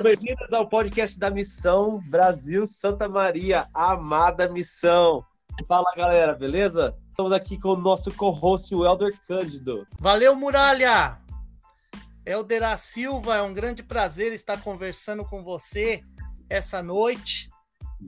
[0.00, 5.22] Sejam bem-vindos ao podcast da Missão Brasil Santa Maria, a amada missão.
[5.68, 6.96] Fala galera, beleza?
[7.10, 9.86] Estamos aqui com o nosso co-host, o Helder Cândido.
[9.98, 11.18] Valeu, Muralha!
[12.24, 16.02] Helder Silva, é um grande prazer estar conversando com você
[16.48, 17.50] essa noite.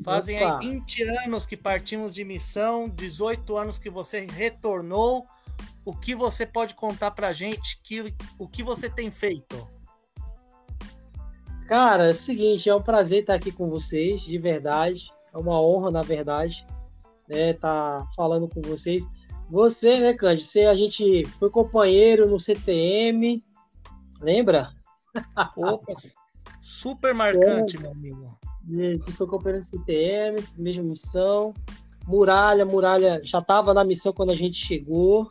[0.02, 0.60] Fazem Opa.
[0.60, 5.26] aí 20 anos que partimos de missão, 18 anos que você retornou.
[5.84, 7.78] O que você pode contar pra gente?
[7.82, 9.81] Que, o que você tem feito?
[11.66, 15.10] Cara, é o seguinte, é um prazer estar aqui com vocês, de verdade.
[15.32, 16.66] É uma honra, na verdade,
[17.28, 19.08] né, estar falando com vocês.
[19.48, 23.42] Você, né, Cândido, você, a gente foi companheiro no CTM,
[24.20, 24.72] lembra?
[25.56, 25.92] Opa,
[26.60, 27.80] super marcante, é.
[27.80, 28.38] meu amigo.
[28.68, 31.52] Gente foi companheiro no CTM, mesma missão.
[32.06, 35.30] Muralha, Muralha já estava na missão quando a gente chegou.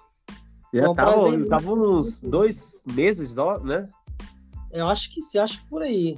[0.73, 3.87] Já estava uns dois meses, né?
[4.71, 6.17] Eu acho que sim, acho que por aí.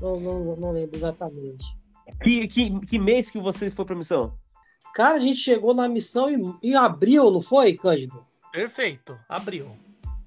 [0.00, 1.64] Não, não, não lembro exatamente.
[2.22, 4.36] Que, que, que mês que você foi pra missão?
[4.94, 8.24] Cara, a gente chegou na missão em, em abril, não foi, Cândido?
[8.52, 9.76] Perfeito, abril.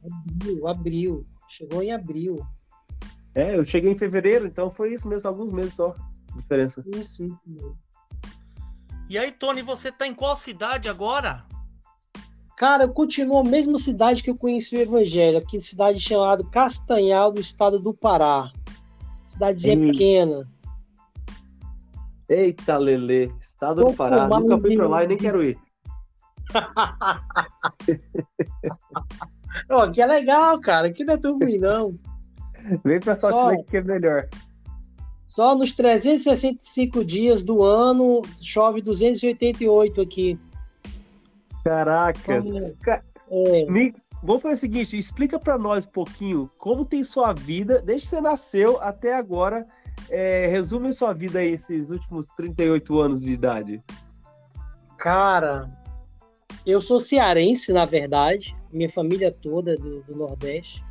[0.03, 1.25] Abril, abril.
[1.47, 2.45] Chegou em abril.
[3.33, 5.95] É, eu cheguei em fevereiro, então foi isso mesmo, alguns meses só.
[6.35, 6.83] Diferença.
[6.93, 7.77] Isso, isso.
[9.09, 11.45] E aí, Tony, você tá em qual cidade agora?
[12.57, 17.31] Cara, eu continuo a mesma cidade que eu conheci o Evangelho, aqui cidade chamada Castanhal,
[17.31, 18.51] do estado do Pará.
[19.27, 19.91] Cidadezinha hum.
[19.91, 20.49] pequena.
[22.27, 24.27] Eita, Lele, estado Tô do Pará.
[24.27, 25.55] Nunca fui pra lá e nem quero ir.
[29.69, 30.87] oh, aqui é legal, cara.
[30.87, 31.95] Aqui não é tão ruim, não.
[32.83, 34.27] Vem pra só que é melhor.
[35.27, 40.39] Só nos 365 dias do ano chove 288 aqui.
[41.67, 42.45] Caracas.
[43.29, 43.65] É.
[43.65, 48.07] Me, vamos fazer o seguinte, explica para nós um pouquinho como tem sua vida, desde
[48.07, 49.65] que você nasceu até agora.
[50.09, 53.83] É, resume sua vida aí, esses últimos 38 anos de idade.
[54.97, 55.69] Cara,
[56.65, 58.55] eu sou cearense, na verdade.
[58.71, 60.83] Minha família toda do, do Nordeste.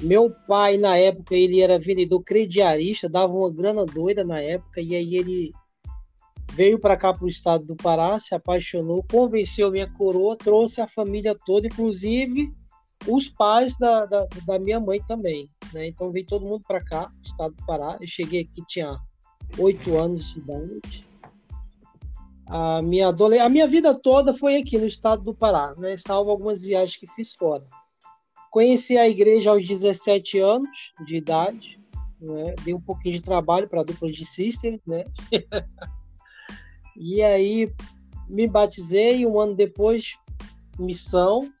[0.00, 4.94] Meu pai, na época, ele era vendedor crediarista, dava uma grana doida na época, e
[4.94, 5.52] aí ele
[6.52, 10.86] veio para cá para o estado do Pará, se apaixonou, convenceu minha coroa, trouxe a
[10.86, 12.52] família toda, inclusive
[13.08, 15.48] os pais da, da, da minha mãe também.
[15.72, 15.88] Né?
[15.88, 17.96] Então veio todo mundo para cá, estado do Pará.
[18.00, 18.96] Eu cheguei aqui, tinha
[19.58, 21.06] oito anos de idade.
[22.46, 23.38] A minha, adole...
[23.38, 25.96] a minha vida toda foi aqui no estado do Pará, né?
[25.96, 27.64] salvo algumas viagens que fiz fora.
[28.50, 31.80] Conheci a igreja aos 17 anos de idade,
[32.20, 32.54] né?
[32.62, 35.04] dei um pouquinho de trabalho para a dupla de sister, né?
[36.96, 37.72] E aí
[38.28, 40.16] me batizei, um ano depois,
[40.78, 41.52] missão,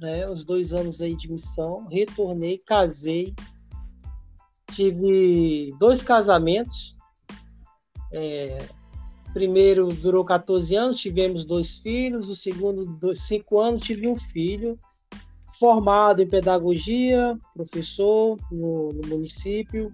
[0.00, 3.34] né, uns dois anos aí de missão, retornei, casei,
[4.72, 6.96] tive dois casamentos.
[8.12, 8.58] É,
[9.32, 14.78] primeiro durou 14 anos, tivemos dois filhos, o segundo, dois, cinco anos, tive um filho,
[15.58, 19.92] formado em pedagogia, professor no, no município.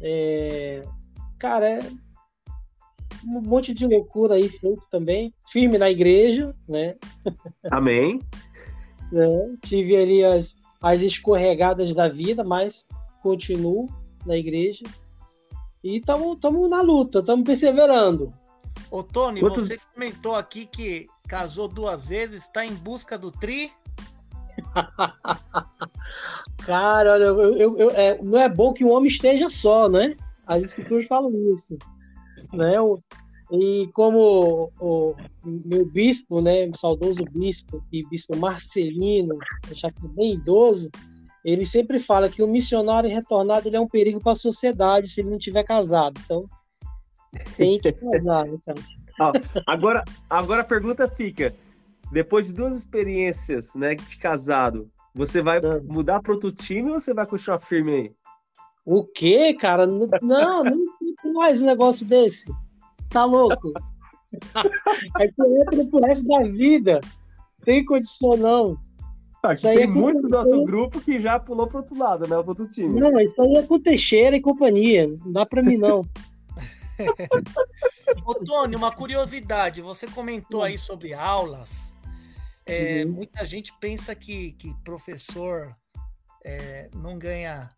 [0.00, 0.84] É,
[1.38, 1.92] cara, é,
[3.26, 5.32] um monte de loucura aí feito também.
[5.50, 6.96] Firme na igreja, né?
[7.70, 8.20] Amém.
[9.12, 12.86] é, tive ali as, as escorregadas da vida, mas
[13.22, 13.88] continuo
[14.26, 14.84] na igreja.
[15.82, 18.32] E estamos na luta, estamos perseverando.
[18.90, 19.66] Ô, Tony, Quantos...
[19.66, 23.72] você comentou aqui que casou duas vezes, está em busca do tri?
[26.64, 30.16] Cara, olha, eu, eu, eu, é, não é bom que um homem esteja só, né?
[30.46, 31.76] As escrituras falam isso
[32.52, 32.74] né?
[33.52, 39.38] E como o, o, meu bispo, né, o saudoso bispo, e bispo Marcelino,
[39.74, 40.90] já que bem idoso,
[41.44, 45.20] ele sempre fala que o missionário retornado ele é um perigo para a sociedade se
[45.20, 46.18] ele não tiver casado.
[46.24, 46.48] Então,
[47.56, 48.74] tem que casar, então.
[49.66, 51.54] agora, agora a pergunta fica:
[52.10, 55.80] depois de duas experiências, né, de casado, você vai ah.
[55.84, 58.12] mudar para outro time ou você vai continuar firme aí?
[58.86, 59.86] O quê, cara?
[59.86, 60.64] Não, não,
[61.32, 62.52] mais um negócio desse.
[63.08, 63.72] Tá louco?
[65.20, 67.00] É que entra pro resto da vida.
[67.64, 68.76] Tem condição, não.
[69.44, 72.36] Ah, tem é muitos do nosso grupo que já pulou pro outro lado, né?
[72.40, 72.98] Pro outro time.
[72.98, 75.06] Não, isso aí é com Teixeira e companhia.
[75.06, 76.00] Não dá pra mim, não.
[78.26, 79.80] Ô, Tony, uma curiosidade.
[79.82, 81.94] Você comentou aí sobre aulas.
[82.66, 83.12] É, uhum.
[83.12, 85.76] Muita gente pensa que, que professor
[86.44, 87.70] é, não ganha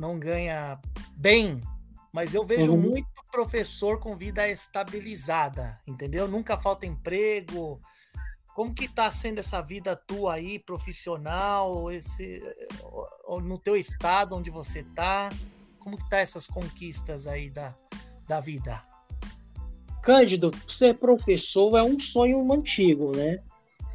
[0.00, 0.80] não ganha
[1.14, 1.60] bem,
[2.12, 2.78] mas eu vejo uhum.
[2.78, 6.26] muito professor com vida estabilizada, entendeu?
[6.26, 7.80] Nunca falta emprego.
[8.54, 12.42] Como que tá sendo essa vida tua aí, profissional, esse
[13.42, 15.30] no teu estado onde você tá?
[15.80, 17.74] como que tá essas conquistas aí da,
[18.28, 18.80] da vida?
[20.02, 23.40] Cândido, ser professor é um sonho antigo, né?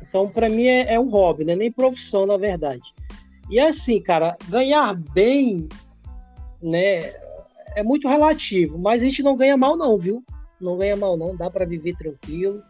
[0.02, 1.56] Então, para mim, é, é, um hobby, né?
[1.56, 2.84] Nem profissão, na verdade.
[3.50, 5.68] E assim, cara, ganhar bem,
[6.62, 7.14] né?
[7.76, 10.24] É muito relativo, mas a gente não ganha mal, não, viu?
[10.60, 11.36] Não ganha mal, não.
[11.36, 12.62] Dá para viver tranquilo.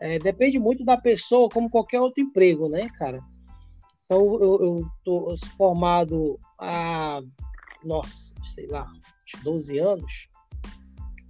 [0.00, 3.20] É, depende muito da pessoa, como qualquer outro emprego, né, cara?
[4.04, 7.22] Então, eu, eu tô formado há,
[7.84, 8.90] nossa, sei lá,
[9.42, 10.28] 12 anos,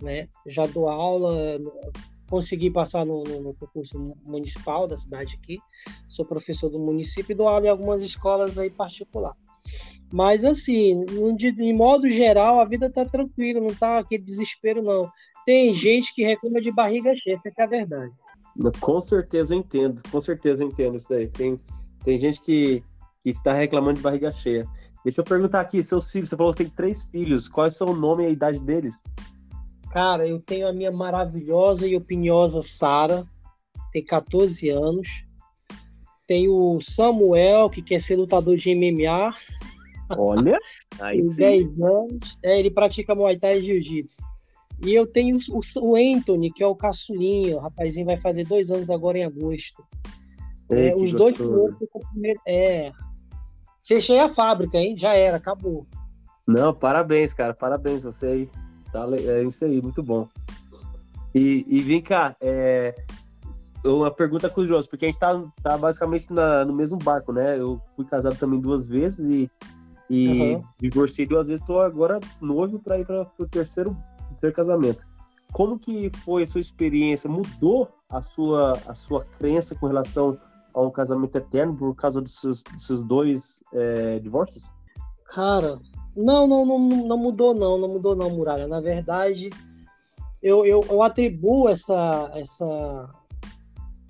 [0.01, 0.29] né?
[0.47, 1.59] Já dou aula,
[2.29, 5.59] consegui passar no, no, no, concurso municipal da cidade aqui.
[6.09, 9.37] Sou professor do município e dou aula em algumas escolas aí particular.
[10.13, 11.05] Mas assim,
[11.37, 15.11] de, em modo geral, a vida tá tranquila, não tá aquele desespero, não.
[15.47, 18.13] Tem gente que reclama de barriga cheia, essa é a verdade.
[18.81, 21.27] Com certeza entendo, com certeza entendo isso daí.
[21.29, 21.59] Tem,
[22.05, 22.85] tem gente que,
[23.23, 24.67] que está reclamando de barriga cheia.
[25.03, 27.97] Deixa eu perguntar aqui, seus filhos, você falou que tem três filhos, quais são o
[27.97, 29.03] nome e a idade deles?
[29.91, 33.27] Cara, eu tenho a minha maravilhosa e opiniosa Sara,
[33.93, 35.09] tem 14 anos.
[36.27, 39.35] Tem o Samuel, que quer ser lutador de MMA.
[40.11, 40.59] Olha,
[41.01, 42.39] aí tem 10 anos.
[42.43, 44.23] É, ele pratica Muay Thai e Jiu-Jitsu.
[44.85, 47.57] E eu tenho o, o, Anthony, que é o caçulinho.
[47.57, 49.83] O rapazinho vai fazer dois anos agora em agosto.
[50.71, 52.43] Ei, é, os dois primeiros.
[52.47, 52.91] É.
[53.87, 54.97] Fechei a fábrica, hein?
[54.97, 55.87] Já era, acabou.
[56.47, 57.55] Não, parabéns, cara.
[57.55, 58.49] Parabéns você aí.
[58.93, 60.29] Tá, é isso aí, muito bom.
[61.35, 62.95] E, e vem cá, é,
[63.85, 67.59] uma pergunta curiosa, porque a gente tá, tá basicamente na, no mesmo barco, né?
[67.59, 69.51] Eu fui casado também duas vezes e,
[70.13, 70.63] e uhum.
[70.79, 73.97] divorciei duas vezes, estou agora noivo para ir para o terceiro,
[74.29, 75.07] terceiro casamento.
[75.53, 77.31] Como que foi a sua experiência?
[77.31, 80.39] Mudou a sua, a sua crença com relação
[80.75, 84.71] a um casamento eterno por causa dos seus dois é, divórcios?
[85.25, 85.79] Cara,
[86.15, 88.69] não, não, não, não mudou não, não mudou não, Muralha.
[88.69, 89.49] Na verdade,
[90.43, 93.11] eu, eu, eu atribuo essa, essa,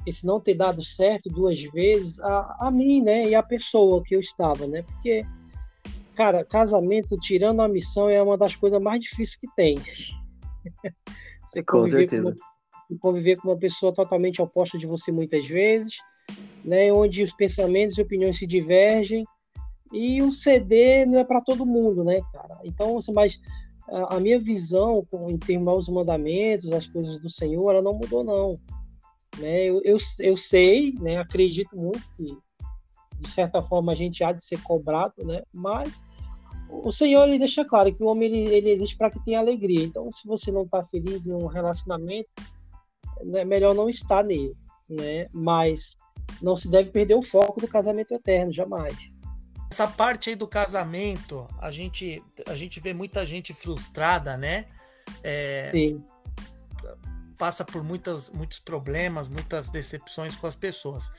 [0.05, 3.29] esse não ter dado certo duas vezes a, a mim, né?
[3.29, 4.83] E a pessoa que eu estava, né?
[4.83, 5.23] Porque,
[6.15, 9.77] cara, casamento, tirando a missão, é uma das coisas mais difíceis que tem.
[11.45, 12.23] você com certeza.
[12.23, 12.29] Com
[12.95, 15.97] uma, conviver com uma pessoa totalmente oposta de você muitas vezes,
[16.65, 16.93] né?
[16.93, 19.25] Onde os pensamentos e opiniões se divergem
[19.93, 22.59] e o CD não é para todo mundo, né, cara?
[22.65, 23.39] Então, assim, mas
[23.89, 28.59] a, minha visão em termos aos mandamentos, as coisas do Senhor, ela não mudou, não.
[29.39, 29.65] Né?
[29.65, 32.37] Eu, eu, eu sei, né, acredito muito que,
[33.23, 35.43] de certa forma, a gente há de ser cobrado, né?
[35.53, 36.05] Mas
[36.69, 39.85] o Senhor ele deixa claro que o homem ele, ele existe para que tenha alegria.
[39.85, 42.31] Então, se você não está feliz em um relacionamento,
[43.21, 44.55] é né, melhor não estar nele,
[44.89, 45.29] né?
[45.33, 45.97] Mas
[46.41, 48.97] não se deve perder o foco do casamento eterno, jamais.
[49.71, 54.67] Essa parte aí do casamento, a gente, a gente vê muita gente frustrada, né?
[55.23, 56.05] É, Sim.
[57.39, 61.11] Passa por muitas, muitos problemas, muitas decepções com as pessoas.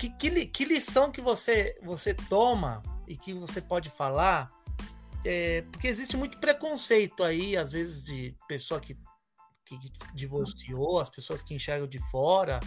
[0.00, 4.50] Que, que, que lição que você, você toma e que você pode falar?
[5.22, 8.96] É, porque existe muito preconceito aí, às vezes, de pessoa que,
[9.66, 9.78] que
[10.14, 12.60] divorciou, as pessoas que enxergam de fora.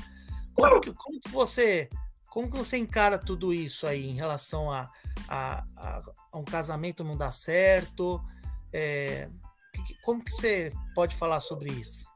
[0.54, 1.90] Como que, como que você
[2.30, 4.92] como que você encara tudo isso aí em relação a,
[5.28, 8.24] a, a, a um casamento não dar certo?
[8.72, 9.28] É,
[10.04, 12.13] como que você pode falar sobre isso?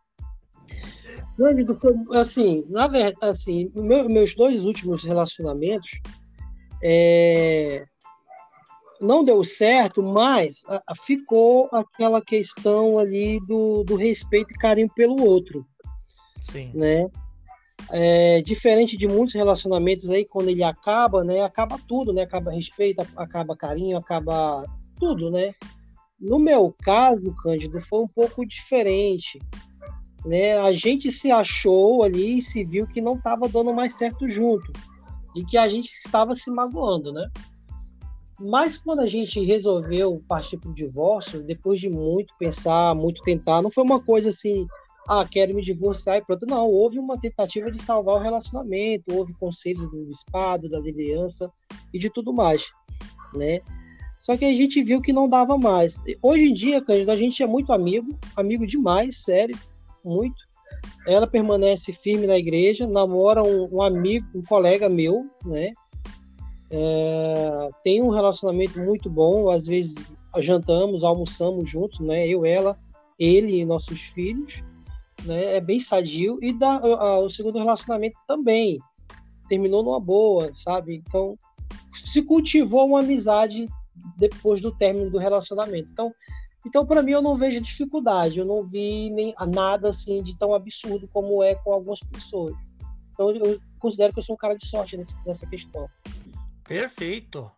[2.16, 5.90] Assim, na verdade, assim, meu, meus dois últimos relacionamentos
[6.82, 7.86] é,
[9.00, 15.24] não deu certo, mas a, ficou aquela questão ali do, do respeito e carinho pelo
[15.24, 15.66] outro.
[16.42, 16.72] Sim.
[16.74, 17.10] Né?
[17.92, 21.42] É, diferente de muitos relacionamentos aí, quando ele acaba, né?
[21.42, 22.24] Acaba tudo, né?
[22.24, 24.66] Acaba respeito, acaba carinho, acaba
[25.00, 25.54] tudo, né?
[26.20, 29.40] No meu caso, Cândido, foi um pouco diferente.
[30.28, 30.58] Né?
[30.58, 34.74] A gente se achou ali e se viu que não estava dando mais certo junto.
[35.34, 37.30] E que a gente estava se magoando, né?
[38.38, 43.62] Mas quando a gente resolveu partir para o divórcio, depois de muito pensar, muito tentar,
[43.62, 44.68] não foi uma coisa assim,
[45.08, 46.46] ah, quero me divorciar e pronto.
[46.46, 51.50] Não, houve uma tentativa de salvar o relacionamento, houve conselhos do espado, da liderança
[51.94, 52.62] e de tudo mais,
[53.34, 53.62] né?
[54.20, 56.02] Só que a gente viu que não dava mais.
[56.22, 59.58] Hoje em dia, Cândido, a gente é muito amigo, amigo demais, sério,
[60.04, 60.46] muito.
[61.08, 65.72] Ela permanece firme na igreja, namora um, um amigo, um colega meu, né?
[66.70, 69.96] É, tem um relacionamento muito bom, às vezes
[70.40, 72.28] jantamos, almoçamos juntos, né?
[72.28, 72.78] Eu, ela,
[73.18, 74.62] ele e nossos filhos
[75.26, 75.56] né?
[75.56, 78.78] É bem sadio e da, a, o segundo relacionamento também
[79.50, 80.96] terminou numa boa, sabe?
[80.96, 81.36] Então
[81.94, 83.68] se cultivou uma amizade
[84.18, 85.92] depois do término do relacionamento.
[85.92, 86.14] Então,
[86.68, 90.54] então para mim eu não vejo dificuldade, eu não vi nem nada assim de tão
[90.54, 92.56] absurdo como é com algumas pessoas.
[93.14, 95.90] Então eu considero que eu sou um cara de sorte nessa, questão.
[96.64, 97.50] Perfeito.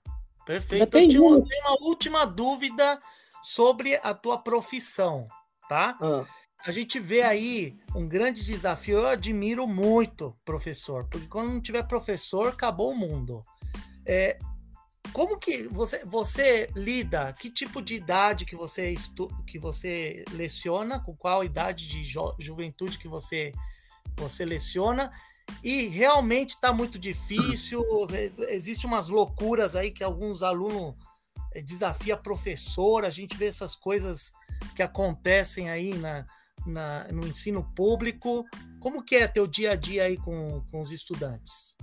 [0.46, 0.84] Perfeito.
[0.84, 3.02] Eu tenho, uma, tenho uma última dúvida
[3.42, 5.28] sobre a tua profissão,
[5.68, 5.98] tá?
[6.02, 6.26] Ah.
[6.66, 9.00] A gente vê aí um grande desafio.
[9.00, 13.42] Eu admiro muito professor, porque quando não tiver professor, acabou o mundo.
[14.06, 14.38] É,
[15.14, 17.34] como que você, você lida?
[17.34, 21.00] Que tipo de idade que você estu, que você leciona?
[21.00, 23.52] Com qual idade de ju, juventude que você
[24.18, 25.12] você leciona?
[25.64, 27.84] E realmente está muito difícil.
[28.50, 30.96] Existem umas loucuras aí que alguns alunos
[31.54, 33.06] eh, desafia professor.
[33.06, 34.32] A gente vê essas coisas
[34.76, 36.26] que acontecem aí na,
[36.66, 38.46] na, no ensino público.
[38.80, 41.76] Como que é teu dia a dia aí com, com os estudantes?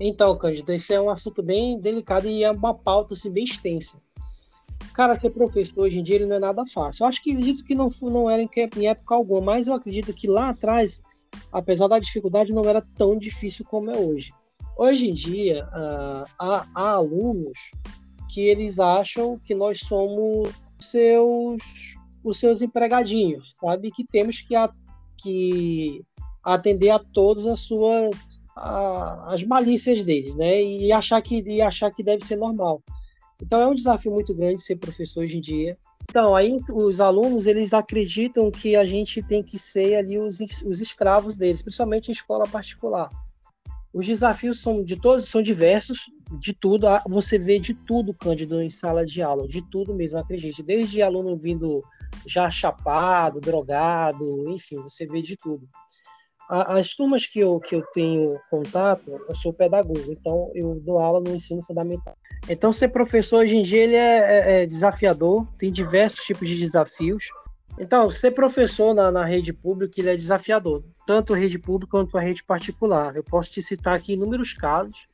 [0.00, 3.98] Então, Cândido, esse é um assunto bem delicado e é uma pauta assim, bem extensa.
[4.92, 7.04] Cara, ser professor hoje em dia ele não é nada fácil.
[7.04, 10.12] Eu acho que acredito que não, não era em, em época alguma, mas eu acredito
[10.12, 11.02] que lá atrás,
[11.52, 14.32] apesar da dificuldade, não era tão difícil como é hoje.
[14.76, 17.58] Hoje em dia, uh, há, há alunos
[18.32, 21.62] que eles acham que nós somos seus
[22.24, 23.90] os seus empregadinhos, sabe?
[23.90, 24.70] Que temos que, a,
[25.18, 26.02] que
[26.42, 30.62] atender a todas as suas a, as malícias deles, né?
[30.62, 32.82] E achar que e achar que deve ser normal.
[33.42, 35.76] Então é um desafio muito grande ser professor hoje em dia.
[36.08, 40.80] Então aí os alunos eles acreditam que a gente tem que ser ali os, os
[40.80, 43.10] escravos deles, principalmente em escola particular.
[43.92, 46.88] Os desafios são de todos são diversos, de tudo.
[47.08, 50.64] Você vê de tudo, Cândido, em sala de aula, de tudo mesmo, acredite.
[50.64, 51.82] Desde aluno vindo
[52.26, 55.68] já chapado, drogado, enfim, você vê de tudo.
[56.48, 61.20] As turmas que eu, que eu tenho contato, eu sou pedagogo, então eu dou aula
[61.20, 62.14] no ensino fundamental.
[62.48, 66.58] Então, ser professor hoje em dia ele é, é, é desafiador, tem diversos tipos de
[66.58, 67.28] desafios.
[67.78, 72.16] Então, ser professor na, na rede pública ele é desafiador, tanto a rede pública quanto
[72.18, 73.16] a rede particular.
[73.16, 75.06] Eu posso te citar aqui inúmeros casos,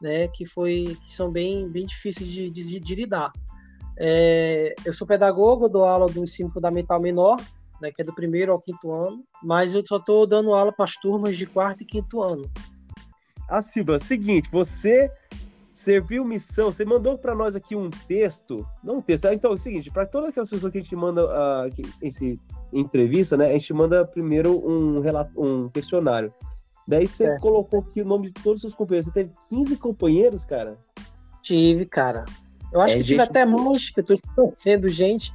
[0.00, 3.32] né, que foi que são bem, bem difíceis de, de, de lidar.
[3.98, 7.36] É, eu sou pedagogo, dou aula do ensino fundamental menor,
[7.80, 10.84] né, que é do primeiro ao quinto ano, mas eu só estou dando aula para
[10.84, 12.50] as turmas de quarto e quinto ano.
[13.48, 15.10] Ah, Silva, seguinte, você
[15.72, 19.54] serviu missão, você mandou para nós aqui um texto, não um texto, ah, então é
[19.54, 22.40] o seguinte, para todas aquelas pessoas que a gente manda, uh, que a gente
[22.72, 26.32] entrevista, né, a gente manda primeiro um, relato, um questionário.
[26.86, 27.38] Daí você é.
[27.38, 29.06] colocou aqui o nome de todos os seus companheiros.
[29.06, 30.78] Você teve 15 companheiros, cara?
[31.42, 32.24] Tive, cara.
[32.72, 35.32] Eu acho é, que tive até eu tô conhecendo gente.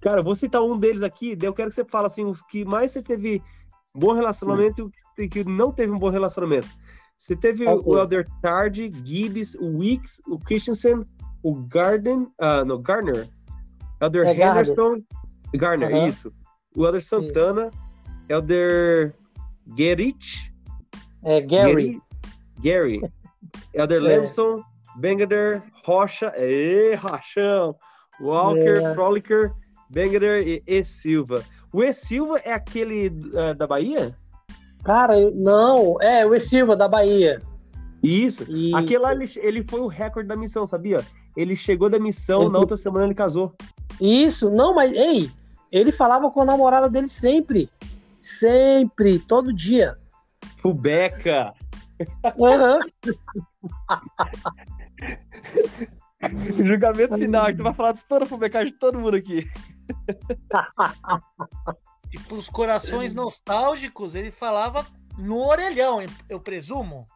[0.00, 2.42] Cara, eu vou citar um deles aqui, daí eu quero que você fale assim, os
[2.42, 3.42] que mais você teve
[3.94, 6.68] bom relacionamento e que não teve um bom relacionamento.
[7.16, 7.92] Você teve okay.
[7.92, 11.04] o Elder Tard, Gibbs, o Weeks, o Christensen,
[11.42, 13.28] o Garden, uh, no, Garner,
[14.00, 15.02] Elder é Henderson,
[15.54, 16.32] Garner, Garner isso.
[16.76, 17.78] O Elder Santana, isso.
[18.28, 19.14] Elder
[19.76, 20.52] Gerich,
[21.22, 22.00] é Gary.
[22.60, 23.00] Gary.
[23.00, 23.12] Gary.
[23.72, 24.00] Elder é.
[24.00, 24.62] Lemson,
[24.96, 27.76] Bengader, Rocha, e Rachão,
[28.20, 28.94] Walker, é.
[28.94, 29.52] Frolicker,
[29.90, 31.44] Bengader e E Silva.
[31.72, 34.16] O E Silva é aquele uh, da Bahia?
[34.84, 37.42] Cara, não, é o E Silva da Bahia.
[38.02, 38.42] Isso.
[38.50, 38.76] Isso.
[38.76, 41.00] Aquele lá, ele, ele foi o recorde da missão, sabia?
[41.36, 43.54] Ele chegou da missão, na outra semana ele casou.
[44.00, 45.30] Isso, não, mas, ei,
[45.72, 47.68] ele falava com a namorada dele sempre.
[48.18, 49.96] Sempre, todo dia.
[50.58, 51.52] Fubeca.
[52.36, 52.80] Uhum.
[56.56, 59.46] Julgamento final, que tu vai falar toda a fubecagem de todo mundo aqui.
[62.12, 64.86] e pros corações nostálgicos, ele falava
[65.18, 67.06] no orelhão, eu presumo.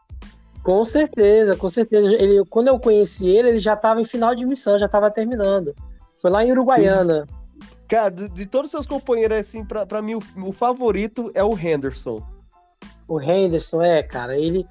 [0.62, 2.12] Com certeza, com certeza.
[2.12, 5.74] Ele, quando eu conheci ele, ele já estava em final de missão, já estava terminando.
[6.20, 7.26] Foi lá em Uruguaiana.
[7.88, 11.42] Cara, de, de todos os seus companheiros, assim, pra, pra mim, o, o favorito é
[11.42, 12.22] o Henderson.
[13.06, 14.66] O Henderson, é, cara, ele.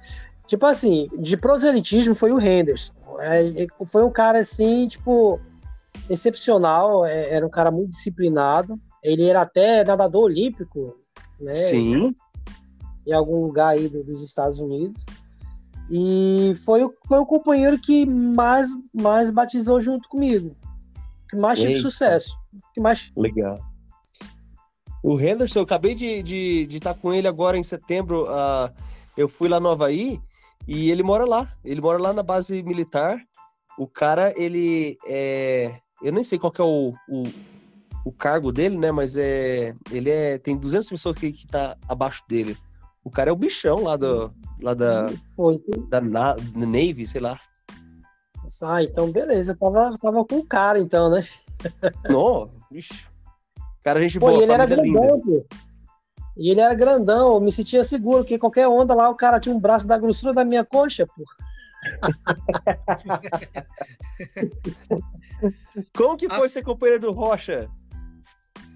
[0.46, 2.92] Tipo assim, de proselitismo foi o Henderson.
[3.20, 5.40] É, foi um cara assim, tipo,
[6.08, 7.04] excepcional.
[7.04, 8.78] É, era um cara muito disciplinado.
[9.02, 10.96] Ele era até nadador olímpico,
[11.40, 11.54] né?
[11.54, 12.14] Sim.
[13.06, 15.04] Em algum lugar aí dos Estados Unidos.
[15.90, 20.54] E foi, o, foi o companheiro que mais, mais batizou junto comigo.
[21.30, 22.36] Que mais tive sucesso.
[22.74, 23.10] Que mais...
[23.16, 23.58] Legal.
[25.02, 28.24] O Henderson, eu acabei de estar de, de tá com ele agora em setembro.
[28.24, 28.72] Uh,
[29.16, 30.20] eu fui lá no Havaí
[30.68, 31.50] e ele mora lá.
[31.64, 33.18] Ele mora lá na base militar.
[33.78, 35.80] O cara, ele é.
[36.02, 37.22] Eu nem sei qual é o, o,
[38.04, 38.92] o, cargo dele, né?
[38.92, 39.74] Mas é.
[39.90, 40.36] Ele é.
[40.36, 42.54] Tem 200 pessoas que, que tá abaixo dele.
[43.02, 45.06] O cara é o bichão lá, do, lá da.
[45.88, 47.40] Da, da Navy, sei lá.
[48.60, 49.56] Ah, então beleza.
[49.56, 51.26] tava, tava com o cara, então, né?
[52.08, 53.06] Não, Ixi.
[53.82, 55.46] Cara, a gente boa, ele era grandão, pô.
[56.38, 59.54] E ele era grandão, eu me sentia seguro, porque qualquer onda lá, o cara tinha
[59.54, 61.24] um braço da grossura da minha coxa, pô.
[65.96, 66.52] Como que foi As...
[66.52, 67.68] ser companheiro do Rocha?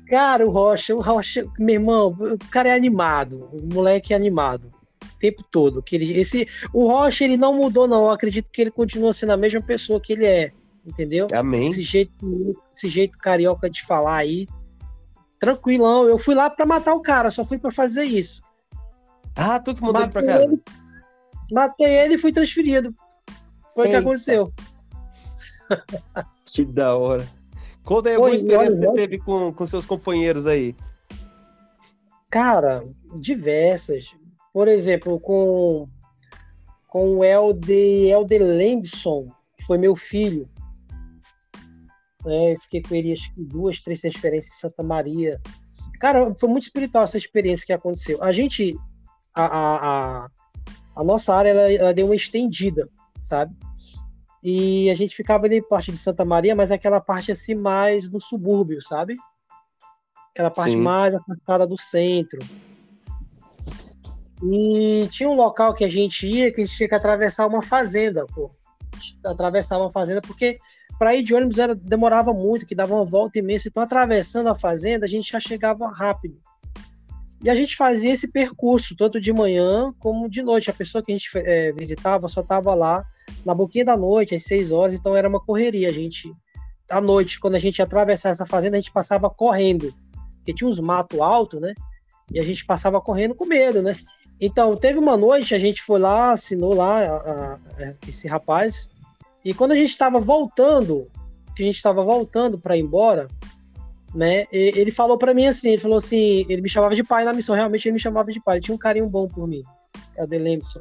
[0.08, 4.70] Cara, o Rocha, o Rocha, meu irmão, o cara é animado, o moleque é animado
[5.02, 5.82] o tempo todo.
[5.82, 8.04] Que ele, esse, o Rocha, ele não mudou, não.
[8.04, 10.52] Eu acredito que ele continua sendo a mesma pessoa que ele é,
[10.84, 11.28] entendeu?
[11.32, 11.66] Amém.
[11.66, 14.48] Esse jeito, esse jeito carioca de falar aí,
[15.42, 16.04] tranquilão.
[16.04, 18.40] Eu fui lá para matar o cara, só fui para fazer isso.
[19.34, 20.44] Ah, tu que mandou matei ele pra casa?
[20.44, 20.62] Ele,
[21.50, 22.94] matei ele e fui transferido.
[23.74, 24.52] Foi o que aconteceu.
[26.44, 27.26] Que da hora.
[27.82, 30.76] Conta aí alguma experiência que você teve com, com seus companheiros aí.
[32.30, 32.84] Cara,
[33.14, 34.14] diversas.
[34.52, 35.88] Por exemplo, com,
[36.86, 37.72] com o Elde,
[38.10, 40.46] Elde Lembson, que foi meu filho.
[42.26, 45.40] É, fiquei com ele acho que duas, três transferências em Santa Maria.
[45.98, 48.22] Cara, foi muito espiritual essa experiência que aconteceu.
[48.22, 48.76] A gente,
[49.34, 50.28] a, a, a,
[50.96, 52.88] a nossa área, ela, ela deu uma estendida,
[53.20, 53.54] sabe?
[54.42, 58.20] E a gente ficava ali parte de Santa Maria, mas aquela parte assim mais no
[58.20, 59.14] subúrbio, sabe?
[60.32, 60.80] Aquela parte Sim.
[60.80, 62.40] mais afastada do centro.
[64.42, 67.62] E tinha um local que a gente ia que a gente tinha que atravessar uma
[67.62, 68.50] fazenda, pô.
[69.24, 70.58] Atravessar uma fazenda, porque
[70.98, 73.68] para ir de ônibus era, demorava muito, que dava uma volta imensa.
[73.68, 76.36] Então, atravessando a fazenda, a gente já chegava rápido.
[77.42, 80.70] E a gente fazia esse percurso, tanto de manhã como de noite.
[80.70, 83.04] A pessoa que a gente é, visitava só estava lá
[83.44, 85.88] na boquinha da noite, às 6 horas, então era uma correria.
[85.88, 86.32] A gente,
[86.88, 89.92] à noite, quando a gente ia atravessar essa fazenda, a gente passava correndo,
[90.36, 91.74] porque tinha uns matos altos, né?
[92.30, 93.96] E a gente passava correndo com medo, né?
[94.40, 97.58] Então, teve uma noite, a gente foi lá, assinou lá a, a,
[98.08, 98.88] esse rapaz,
[99.44, 101.10] e quando a gente estava voltando,
[101.56, 103.28] que a gente estava voltando para ir embora,
[104.14, 104.46] né?
[104.52, 107.54] Ele falou para mim assim, ele falou assim, ele me chamava de pai na missão,
[107.54, 109.62] realmente ele me chamava de pai, ele tinha um carinho bom por mim,
[110.16, 110.80] é o Delemson.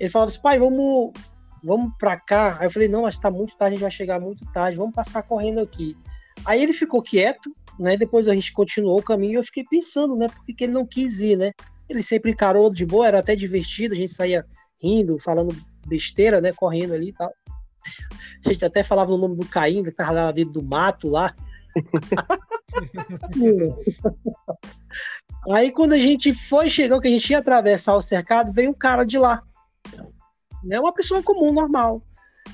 [0.00, 1.12] Ele falava assim, pai, vamos
[1.62, 2.58] vamos pra cá.
[2.58, 4.94] Aí eu falei, não, mas tá muito tarde, a gente vai chegar muito tarde, vamos
[4.94, 5.96] passar correndo aqui.
[6.44, 7.96] Aí ele ficou quieto, né?
[7.96, 10.26] Depois a gente continuou o caminho e eu fiquei pensando, né?
[10.28, 11.52] Por que ele não quis ir, né?
[11.88, 14.44] Ele sempre encarou de boa, era até divertido, a gente saía
[14.82, 15.54] rindo, falando
[15.86, 16.52] besteira, né?
[16.52, 17.32] Correndo ali e tal.
[18.44, 21.34] A gente até falava o nome do Caim, que tava lá dentro do mato lá.
[25.50, 28.74] Aí quando a gente foi, chegou, que a gente ia atravessar o cercado, veio um
[28.74, 29.42] cara de lá
[30.62, 30.78] né?
[30.78, 32.02] Uma pessoa comum, normal.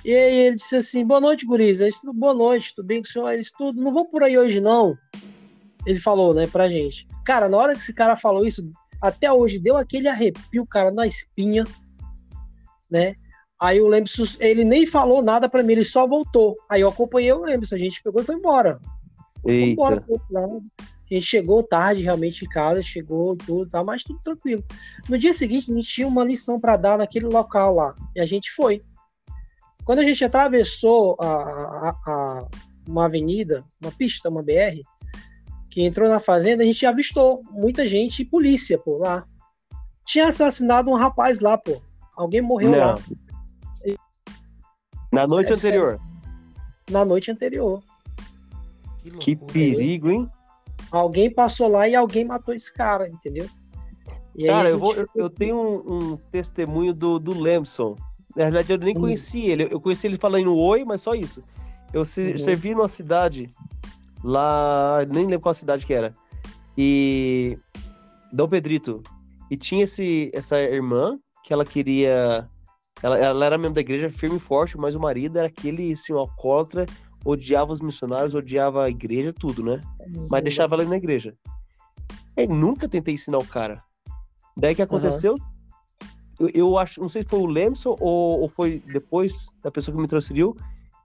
[0.04, 1.78] E aí ele disse assim: Boa noite, guris.
[1.78, 3.30] disse, Boa noite, tudo bem com o senhor?
[3.30, 4.96] Ele disse, tudo, não vou por aí hoje, não.
[5.86, 7.06] Ele falou, né, pra gente.
[7.24, 11.06] Cara, na hora que esse cara falou isso, até hoje deu aquele arrepio, cara, na
[11.06, 11.64] espinha,
[12.90, 13.14] né?
[13.60, 16.56] Aí o Lembson, ele nem falou nada para mim, ele só voltou.
[16.70, 18.78] Aí eu acompanhei o Lembson, a gente pegou e foi embora.
[19.42, 20.04] Foi embora
[21.10, 24.62] a gente chegou tarde realmente em casa, chegou tudo, tá, mas tudo tranquilo.
[25.08, 28.26] No dia seguinte, a gente tinha uma lição para dar naquele local lá, e a
[28.26, 28.82] gente foi.
[29.84, 32.48] Quando a gente atravessou a, a, a,
[32.86, 34.82] uma avenida, uma pista, uma BR,
[35.70, 39.26] que entrou na fazenda, a gente avistou muita gente e polícia por lá.
[40.04, 41.80] Tinha assassinado um rapaz lá, pô.
[42.14, 42.78] Alguém morreu Não.
[42.78, 42.98] lá.
[45.12, 45.86] Na noite sério, anterior.
[45.86, 46.02] Sério.
[46.90, 47.82] Na noite anterior.
[48.98, 50.30] Que, que perigo, hein?
[50.90, 53.48] Alguém passou lá e alguém matou esse cara, entendeu?
[54.34, 57.96] E cara, eu, vou, eu, eu, tenho um, um, testemunho do, do Lemson.
[58.36, 59.00] Na verdade, eu nem hum.
[59.00, 59.68] conheci ele.
[59.70, 61.42] Eu conheci ele falando oi, mas só isso.
[61.92, 62.38] Eu se, uhum.
[62.38, 63.50] servi numa cidade
[64.22, 66.14] lá, nem lembro qual cidade que era.
[66.76, 67.58] E
[68.32, 69.02] Dom Pedrito.
[69.50, 72.48] E tinha esse, essa irmã que ela queria.
[73.02, 76.12] Ela, ela era mesmo da igreja firme e forte, mas o marido era aquele assim,
[76.12, 76.86] alcoólatra
[77.24, 79.82] odiava os missionários, odiava a igreja, tudo, né?
[80.30, 81.36] Mas deixava ela na igreja.
[82.36, 83.82] Eu nunca tentei ensinar o cara.
[84.56, 85.38] Daí que aconteceu, uhum.
[86.40, 89.94] eu, eu, acho, não sei se foi o Lemson ou, ou, foi depois da pessoa
[89.94, 90.56] que me transferiu,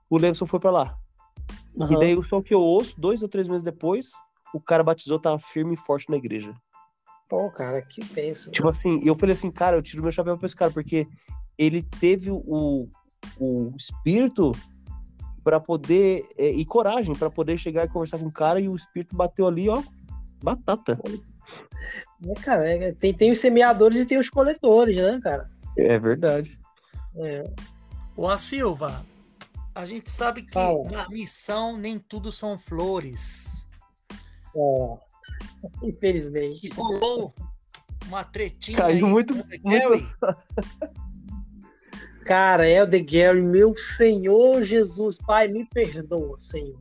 [0.08, 0.96] o Lemson foi para lá.
[1.74, 1.92] Uhum.
[1.92, 4.12] E daí só que eu ouço, dois ou três meses depois,
[4.52, 6.54] o cara batizou, tava firme e forte na igreja.
[7.28, 8.50] Pô, cara, que penso.
[8.50, 11.06] Tipo assim, eu falei assim, cara, eu tiro meu chapéu pra esse cara, porque
[11.58, 12.88] ele teve o,
[13.38, 14.52] o espírito
[15.42, 18.74] para poder é, e coragem para poder chegar e conversar com o cara e o
[18.74, 19.82] espírito bateu ali, ó,
[20.42, 20.98] batata.
[22.26, 25.46] É, cara, é, tem, tem os semeadores e tem os coletores, né, cara?
[25.76, 26.58] É verdade.
[27.16, 27.50] É.
[28.16, 29.04] Ô, a Silva,
[29.74, 30.88] a gente sabe que Fala.
[30.90, 33.66] na missão nem tudo são flores.
[34.56, 34.98] É.
[35.82, 36.68] Infelizmente.
[36.68, 37.34] Que rolou
[38.06, 38.78] uma tretinha.
[38.78, 39.34] Caiu aí, muito.
[39.34, 39.48] muito...
[42.24, 46.80] Cara, Elder Gary, meu Senhor Jesus, Pai, me perdoa, Senhor.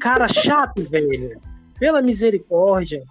[0.00, 1.38] Cara chato, velho.
[1.78, 3.04] Pela misericórdia.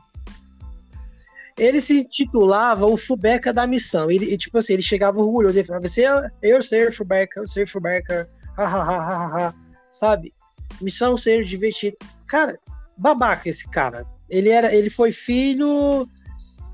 [1.58, 4.10] Ele se titulava o Fubeca da missão.
[4.10, 5.58] Ele, tipo assim, ele chegava orgulhoso.
[5.58, 6.01] Ele falava assim:
[6.41, 8.27] Eu ser Fubeca, eu ser Fubeca,
[8.58, 9.53] ha,
[9.89, 10.34] sabe?
[10.81, 11.97] Missão ser divertido.
[12.27, 12.60] Cara,
[12.97, 14.05] babaca esse cara.
[14.29, 16.10] Ele era, ele foi filho.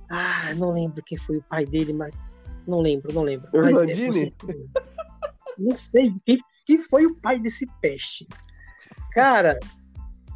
[0.10, 2.18] Ah, não lembro quem foi o pai dele, mas
[2.68, 3.50] não lembro, não lembro.
[3.54, 4.28] Mas, é,
[5.58, 8.28] não sei quem, quem foi o pai desse peste.
[9.14, 9.60] Cara,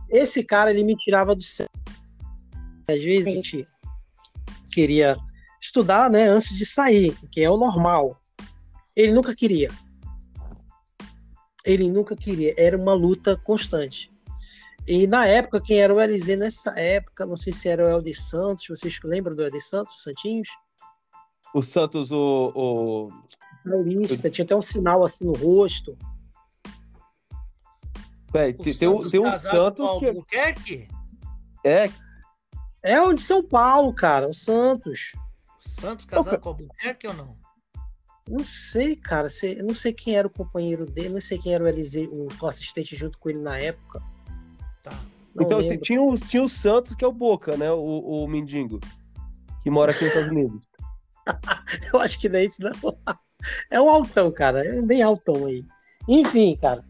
[0.09, 1.67] esse cara ele me tirava do céu.
[2.88, 3.67] Às vezes a gente
[4.71, 5.17] queria
[5.61, 8.19] estudar, né, antes de sair, que é o normal.
[8.95, 9.69] Ele nunca queria.
[11.65, 12.53] Ele nunca queria.
[12.57, 14.13] Era uma luta constante.
[14.88, 18.21] E na época, quem era o LZ nessa época, não sei se era o Helder
[18.21, 20.47] Santos, vocês lembram do Helder Santos, Santinhos?
[21.55, 22.51] O Santos, o.
[22.53, 23.09] o...
[23.63, 25.97] Paulista, tinha até um sinal assim no rosto.
[28.29, 30.05] Véi, tem, tem, um, tem um Santos que.
[30.05, 30.89] Albuquerque?
[31.63, 31.89] É.
[32.83, 35.13] É o de São Paulo, cara, o Santos.
[35.57, 37.37] Santos casado com o Albuquerque ou não?
[38.29, 39.29] Não sei, cara.
[39.41, 41.95] Eu não sei quem era o companheiro dele, não sei quem era o LZ,
[42.41, 44.03] o assistente junto com ele na época.
[44.83, 44.91] Tá.
[45.33, 47.71] Não então, tinha o, tinha o Santos, que é o Boca, né?
[47.71, 48.81] O, o Mendigo.
[49.63, 50.74] Que mora aqui nos Estados Unidos.
[51.93, 52.71] eu acho que não é isso, não.
[53.69, 54.65] É um altão, cara.
[54.65, 55.63] É bem altão aí.
[56.07, 56.83] Enfim, cara.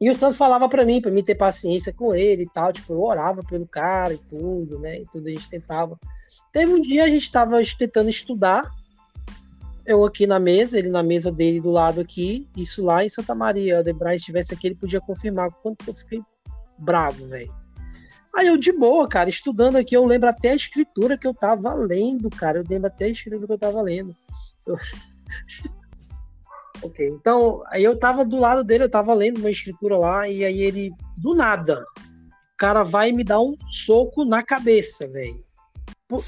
[0.00, 2.72] E o Santos falava para mim, para mim ter paciência com ele e tal.
[2.72, 5.00] Tipo, eu orava pelo cara e tudo, né?
[5.00, 5.98] E tudo a gente tentava.
[6.52, 8.64] Teve um dia a gente tava tentando estudar.
[9.86, 12.48] Eu aqui na mesa, ele na mesa dele do lado aqui.
[12.56, 13.80] Isso lá em Santa Maria.
[13.80, 16.22] O Debray estivesse aqui, ele podia confirmar quanto eu fiquei
[16.78, 17.63] bravo, velho.
[18.36, 21.72] Aí eu de boa, cara, estudando aqui, eu lembro até a escritura que eu tava
[21.74, 22.58] lendo, cara.
[22.58, 24.14] Eu lembro até a escritura que eu tava lendo.
[24.66, 24.76] Eu...
[26.82, 30.44] ok, então, aí eu tava do lado dele, eu tava lendo uma escritura lá, e
[30.44, 35.44] aí ele, do nada, o cara vai me dar um soco na cabeça, velho.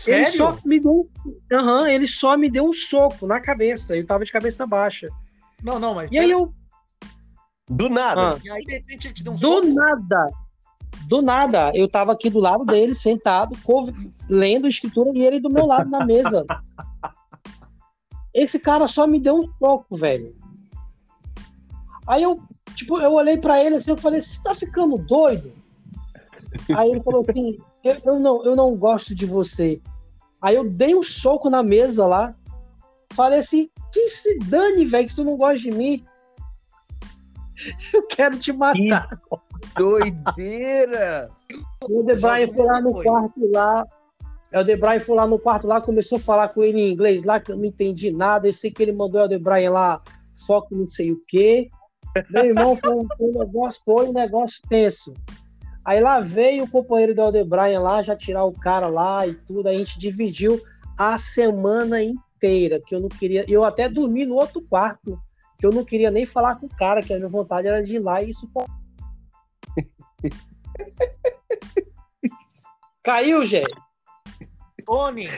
[0.06, 1.08] Ele só me deu.
[1.52, 3.96] Uhum, ele só me deu um soco na cabeça.
[3.96, 5.08] Eu tava de cabeça baixa.
[5.62, 6.10] Não, não, mas.
[6.10, 6.52] E aí eu.
[7.68, 8.34] Do nada.
[8.34, 9.74] Ah, e aí, de repente, ele te deu um do soco.
[9.74, 10.30] nada.
[11.06, 13.56] Do nada, eu tava aqui do lado dele, sentado,
[14.28, 16.44] lendo a escritura e ele do meu lado na mesa.
[18.34, 20.34] Esse cara só me deu um soco, velho.
[22.06, 22.40] Aí eu,
[22.74, 25.52] tipo, eu olhei para ele assim, eu falei, você tá ficando doido?
[26.76, 29.80] Aí ele falou assim, eu, eu, não, eu não gosto de você.
[30.42, 32.34] Aí eu dei um soco na mesa lá,
[33.12, 36.04] falei assim, que se dane, velho, que tu não gosta de mim.
[37.92, 39.08] Eu quero te matar.
[39.76, 41.30] Doideira!
[41.88, 43.84] O Debray foi lá no quarto lá.
[44.54, 47.40] O Debray foi lá no quarto lá, começou a falar com ele em inglês lá,
[47.40, 48.48] que eu não entendi nada.
[48.48, 50.00] Eu sei que ele mandou o Debray lá,
[50.46, 51.68] foco não sei o quê.
[52.30, 55.12] Meu irmão, foi um, foi um, negócio, foi um negócio tenso.
[55.84, 59.68] Aí lá veio o companheiro do Aldebrian lá, já tirar o cara lá e tudo.
[59.68, 60.60] A gente dividiu
[60.98, 63.44] a semana inteira, que eu não queria.
[63.48, 65.16] Eu até dormi no outro quarto
[65.58, 67.96] que eu não queria nem falar com o cara, que a minha vontade era de
[67.96, 68.48] ir lá e isso
[73.02, 73.64] Caiu, Gé?
[74.84, 75.28] Tony!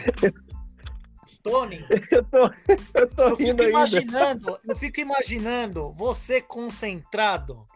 [1.43, 1.85] Tony!
[2.11, 2.51] Eu tô,
[2.95, 7.67] eu tô eu fico imaginando, eu fico imaginando você concentrado.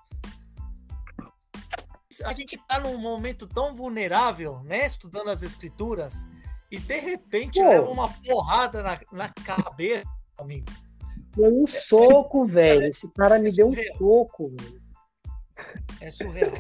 [2.25, 4.87] A gente tá num momento tão vulnerável, né?
[4.87, 6.27] Estudando as escrituras,
[6.71, 7.69] e de repente Pô.
[7.69, 10.05] leva uma porrada na, na cabeça,
[10.39, 10.67] amigo.
[11.37, 12.85] Deu um soco, velho.
[12.85, 14.82] Esse cara me deu um soco, velho.
[16.01, 16.53] É surreal.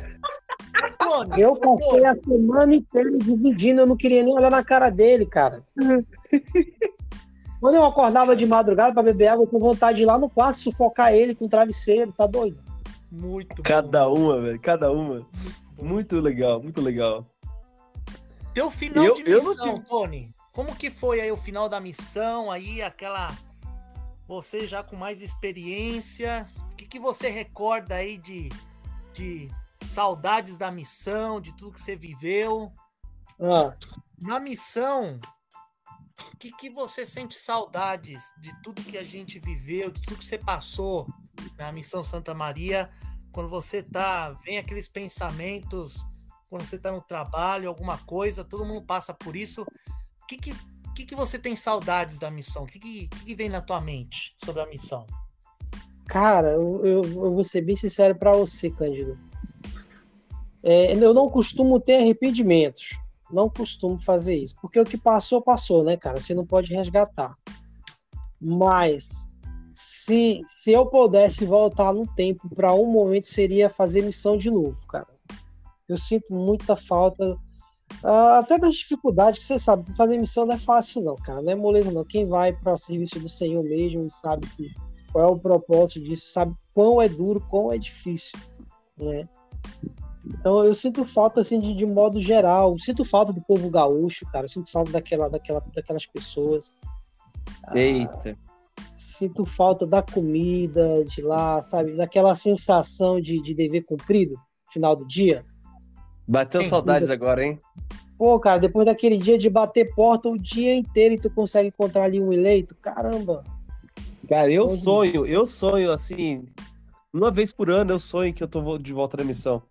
[1.36, 5.62] eu passei a semana inteira dividindo, eu não queria nem olhar na cara dele, cara.
[7.60, 10.28] Quando eu acordava de madrugada para beber água, eu com vontade de ir lá no
[10.28, 12.58] quarto sufocar ele com travesseiro, tá doido?
[13.10, 14.18] Muito Cada bom.
[14.18, 15.14] uma, velho, cada uma.
[15.14, 17.26] Muito, muito, legal, muito legal.
[18.52, 20.34] Teu final eu, de missão, Tony.
[20.52, 23.28] Como que foi aí o final da missão, aí aquela
[24.26, 28.48] você já com mais experiência, o que, que você recorda aí de,
[29.12, 29.51] de
[29.83, 32.72] saudades da missão, de tudo que você viveu?
[33.40, 33.77] Ah.
[34.20, 35.20] Na missão,
[36.33, 40.25] o que, que você sente saudades de tudo que a gente viveu, de tudo que
[40.25, 41.07] você passou
[41.59, 42.90] na missão Santa Maria,
[43.33, 46.07] quando você tá, vem aqueles pensamentos,
[46.48, 49.62] quando você tá no trabalho, alguma coisa, todo mundo passa por isso.
[49.62, 50.55] O que, que
[50.94, 52.64] que, que você tem saudades da missão?
[52.64, 55.07] O que, que, que vem na tua mente sobre a missão?
[56.06, 59.18] Cara, eu, eu, vou ser bem sincero para você, Cândido.
[60.62, 62.98] É, eu não costumo ter arrependimentos.
[63.30, 64.56] Não costumo fazer isso.
[64.60, 66.20] Porque o que passou, passou, né, cara?
[66.20, 67.36] Você não pode resgatar.
[68.40, 69.30] Mas
[69.72, 74.86] se, se eu pudesse voltar no tempo para um momento, seria fazer missão de novo,
[74.86, 75.06] cara.
[75.88, 77.34] Eu sinto muita falta,
[78.04, 81.40] uh, até das dificuldades que você sabe, fazer missão não é fácil, não, cara.
[81.40, 82.04] Não é moleza, não.
[82.04, 84.70] Quem vai para o serviço do Senhor mesmo sabe que,
[85.12, 88.38] qual é o propósito disso, sabe quão é duro, quão é difícil,
[88.98, 89.29] né?
[90.25, 94.48] Então eu sinto falta assim de, de modo geral, sinto falta do povo gaúcho, cara,
[94.48, 96.75] sinto falta daquela, daquela, daquelas pessoas.
[97.75, 98.37] Eita.
[98.38, 98.53] Ah,
[98.96, 101.96] sinto falta da comida de lá, sabe?
[101.96, 104.37] Daquela sensação de, de dever cumprido
[104.70, 105.44] final do dia.
[106.27, 106.68] Bateu Sim.
[106.68, 107.59] saudades agora, hein?
[108.16, 112.05] Pô, cara, depois daquele dia de bater porta o dia inteiro e tu consegue encontrar
[112.05, 113.42] ali um eleito, caramba.
[114.33, 116.47] Cara, eu sonho, eu sonho assim,
[117.12, 119.62] uma vez por ano eu sonho que eu tô de volta na missão.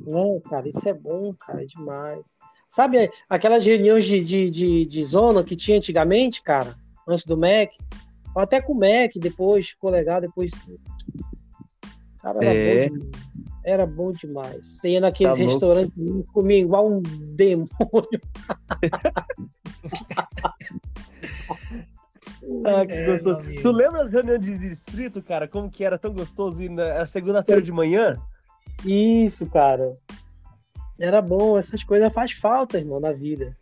[0.00, 2.38] Não, cara, isso é bom, cara, é demais.
[2.70, 6.74] Sabe aquelas reuniões de, de, de, de zona que tinha antigamente, cara,
[7.06, 7.76] antes do MEC?
[8.34, 10.52] Até com o Mac depois, ficou legal, depois.
[12.22, 12.88] Cara, era, é.
[12.88, 12.96] bom,
[13.62, 14.66] era bom demais.
[14.68, 15.92] Você ia naqueles tá restaurantes
[16.32, 17.68] comia igual um demônio.
[22.64, 23.40] ah, que é, gostoso.
[23.62, 25.46] Tu lembra as reuniões de distrito, cara?
[25.46, 28.16] Como que era tão gostoso ir na segunda-feira de manhã?
[28.84, 29.94] Isso, cara.
[30.98, 33.56] Era bom, essas coisas faz falta, irmão, na vida.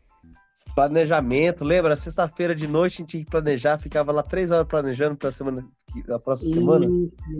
[0.74, 1.96] Planejamento, lembra?
[1.96, 5.66] Sexta-feira de noite a gente tinha que planejar, ficava lá três horas planejando para semana,
[6.08, 6.86] a próxima isso, semana.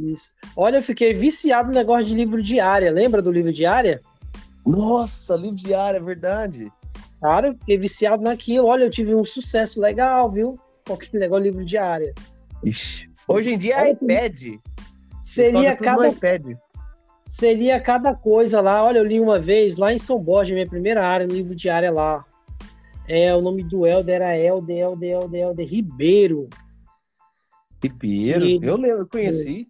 [0.04, 0.34] Isso.
[0.56, 2.90] Olha, eu fiquei viciado no negócio de livro diária.
[2.90, 4.00] Lembra do livro diária?
[4.66, 6.72] Nossa, livro diário, é verdade.
[7.20, 8.66] Cara, eu fiquei viciado naquilo.
[8.66, 10.58] Olha, eu tive um sucesso legal, viu?
[10.90, 12.12] Qualquer negócio de livro diária.
[12.64, 13.08] Ixi.
[13.28, 14.58] Hoje em dia é iPad.
[15.20, 16.08] Seria cada.
[16.08, 16.56] IPad.
[17.24, 18.82] Seria cada coisa lá.
[18.82, 21.94] Olha, eu li uma vez lá em São Borja, minha primeira área, no livro diário
[21.94, 22.24] lá.
[23.06, 26.48] É, o nome do Helder era Helder, Helder, Helder, Helder Ribeiro.
[27.80, 28.44] Ribeiro?
[28.44, 29.68] Ele, eu lembro, eu conheci.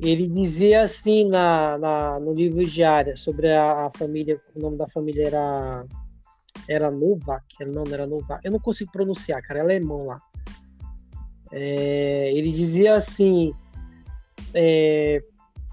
[0.00, 4.88] Ele dizia assim na, na, no livro diário sobre a, a, família, o nome da
[4.88, 5.86] família era
[6.68, 10.20] era Novak, não, não era Novak, eu não consigo pronunciar, cara, é alemão lá.
[11.52, 13.52] É, ele dizia assim:
[14.54, 15.22] é,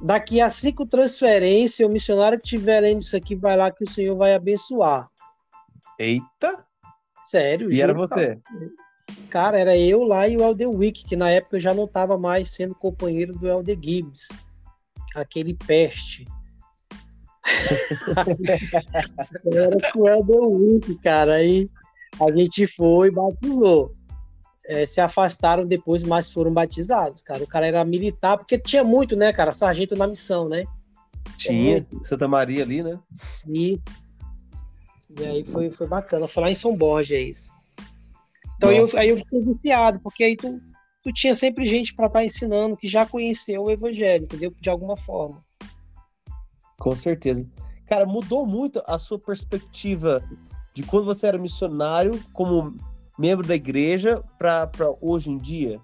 [0.01, 3.89] daqui a cinco transferências, o missionário que estiver lendo isso aqui vai lá que o
[3.89, 5.07] Senhor vai abençoar.
[5.99, 6.65] Eita!
[7.23, 8.39] Sério, E era você?
[9.29, 12.17] Cara, era eu lá e o Elder Wick, que na época eu já não estava
[12.17, 14.27] mais sendo companheiro do Elder Gibbs.
[15.15, 16.25] Aquele peste.
[19.53, 21.35] era com o Elder Wick, cara.
[21.35, 21.69] Aí
[22.19, 23.93] a gente foi e batizou.
[24.67, 27.43] É, se afastaram depois, mas foram batizados, cara.
[27.43, 29.53] O cara era militar, porque tinha muito, né, cara?
[29.53, 30.65] Sargento na missão, né?
[31.37, 32.99] Tinha, Santa Maria ali, né?
[33.47, 33.79] E
[35.19, 36.27] e aí foi, foi bacana.
[36.27, 37.51] Foi lá em São Borja é isso.
[38.57, 40.59] Então eu, aí eu fiquei viciado, porque aí tu,
[41.03, 44.53] tu tinha sempre gente para estar tá ensinando que já conheceu o evangelho, entendeu?
[44.59, 45.43] De alguma forma.
[46.79, 47.47] Com certeza.
[47.85, 50.21] Cara, mudou muito a sua perspectiva
[50.73, 52.75] de quando você era missionário como
[53.17, 54.69] membro da igreja para
[55.01, 55.79] hoje em dia?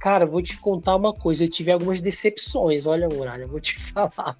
[0.00, 1.44] Cara, vou te contar uma coisa.
[1.44, 2.86] Eu tive algumas decepções.
[2.86, 4.36] Olha, Muralha, vou te falar.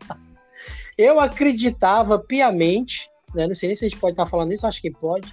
[0.96, 3.46] Eu acreditava piamente né?
[3.46, 5.32] Não sei nem se a gente pode estar falando isso, acho que pode.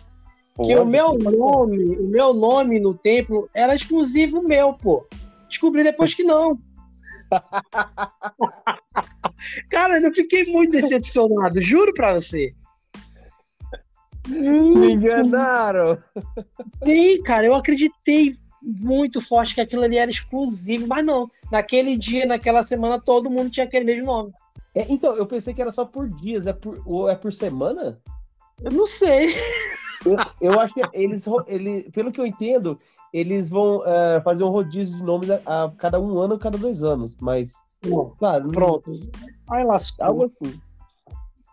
[0.55, 0.69] Pode.
[0.69, 5.05] Que o meu nome, o meu nome no templo era exclusivo meu, pô.
[5.47, 6.59] Descobri depois que não.
[9.69, 12.53] Cara, eu fiquei muito decepcionado, juro pra você.
[14.29, 15.97] Me enganaram.
[16.67, 21.29] Sim, cara, eu acreditei muito forte que aquilo ali era exclusivo, mas não.
[21.51, 24.33] Naquele dia, naquela semana, todo mundo tinha aquele mesmo nome.
[24.75, 27.99] É, então, eu pensei que era só por dias, é por, ou é por semana?
[28.61, 29.33] Eu não sei.
[30.05, 32.79] Eu, eu acho que eles, ele, pelo que eu entendo,
[33.11, 36.83] eles vão é, fazer um rodízio de nomes a, a, cada um ano cada dois
[36.83, 37.53] anos, mas.
[37.85, 38.91] Bom, claro, pronto.
[39.49, 40.05] Aí lascou.
[40.05, 40.59] Algo assim.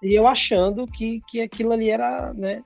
[0.06, 2.62] E eu achando que, que aquilo ali era, né?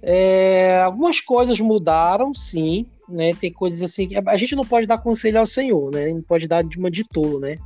[0.00, 3.34] É, algumas coisas mudaram, sim, né?
[3.34, 6.08] Tem coisas assim que a gente não pode dar conselho ao Senhor, né?
[6.08, 7.58] Não pode dar de uma de tolo, né?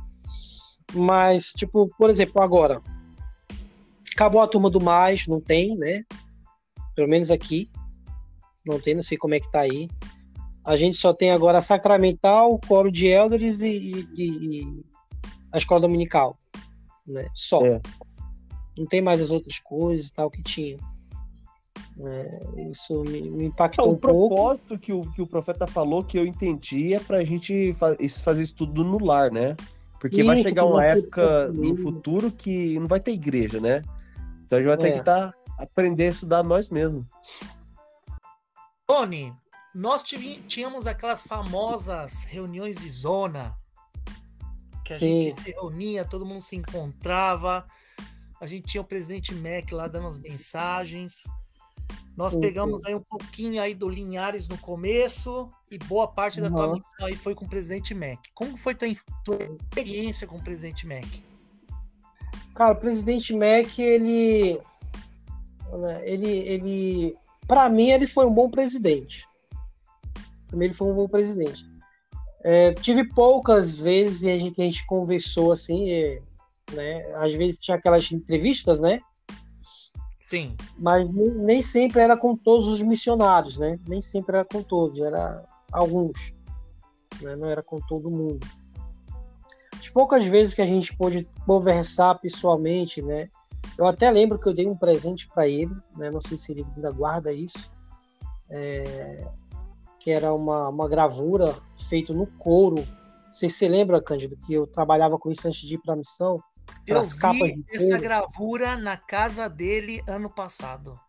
[0.93, 2.81] Mas, tipo, por exemplo, agora.
[4.13, 6.03] Acabou a turma do mais, não tem, né?
[6.93, 7.71] Pelo menos aqui.
[8.65, 9.87] Não tem, não sei como é que tá aí.
[10.65, 14.83] A gente só tem agora a Sacramental, o Coro de Elders e, e, e
[15.53, 16.37] a Escola Dominical.
[17.07, 17.25] Né?
[17.33, 17.65] Só.
[17.65, 17.79] É.
[18.79, 20.77] Não tem mais as outras coisas e tal que tinha.
[22.01, 22.39] É,
[22.71, 24.25] isso me, me impactou então, um pouco.
[24.25, 27.73] O propósito que o, que o profeta falou, que eu entendi, é pra gente
[28.23, 29.55] fazer isso tudo no lar, né?
[29.99, 33.83] Porque vai chegar uma época no futuro que não vai ter igreja, né?
[34.45, 34.91] Então a gente vai ter é.
[34.91, 37.05] que tá, aprender a estudar nós mesmos.
[38.87, 39.33] Tony,
[39.75, 43.53] nós tínhamos aquelas famosas reuniões de zona,
[44.85, 45.21] que a Sim.
[45.21, 47.65] gente se reunia, todo mundo se encontrava,
[48.41, 51.23] a gente tinha o presidente Mac lá dando as mensagens.
[52.15, 52.89] Nós sim, pegamos sim.
[52.89, 57.15] aí um pouquinho aí do Linhares no começo e boa parte da tua missão aí
[57.15, 58.19] foi com o presidente Mac.
[58.33, 58.87] Como foi tua,
[59.23, 61.05] tua experiência com o presidente Mac?
[62.53, 64.59] Cara, o presidente Mac, ele
[66.03, 69.27] ele ele para mim ele foi um bom presidente.
[70.47, 71.65] Para mim ele foi um bom presidente.
[72.43, 76.21] É, tive poucas vezes que a gente, que a gente conversou assim, é,
[76.73, 77.05] né?
[77.15, 78.99] Às vezes tinha aquelas entrevistas, né?
[80.29, 80.55] Sim.
[80.77, 83.79] Mas nem, nem, sempre era com todos os missionários, né?
[83.87, 86.31] Nem sempre era com todos, era alguns.
[87.21, 87.35] Né?
[87.35, 88.45] Não era com todo mundo.
[89.73, 93.27] As poucas vezes que a gente pôde conversar pessoalmente, né?
[93.75, 96.11] Eu até lembro que eu dei um presente para ele, né?
[96.11, 97.57] Não sei se ele ainda guarda isso.
[98.51, 99.27] É...
[99.99, 101.55] Que era uma, uma gravura
[101.87, 102.75] feita no couro.
[102.75, 105.93] Não sei se você lembra, Cândido, que eu trabalhava com isso antes de ir para
[105.93, 106.39] a missão.
[106.85, 110.99] Eu vi essa gravura na casa dele ano passado.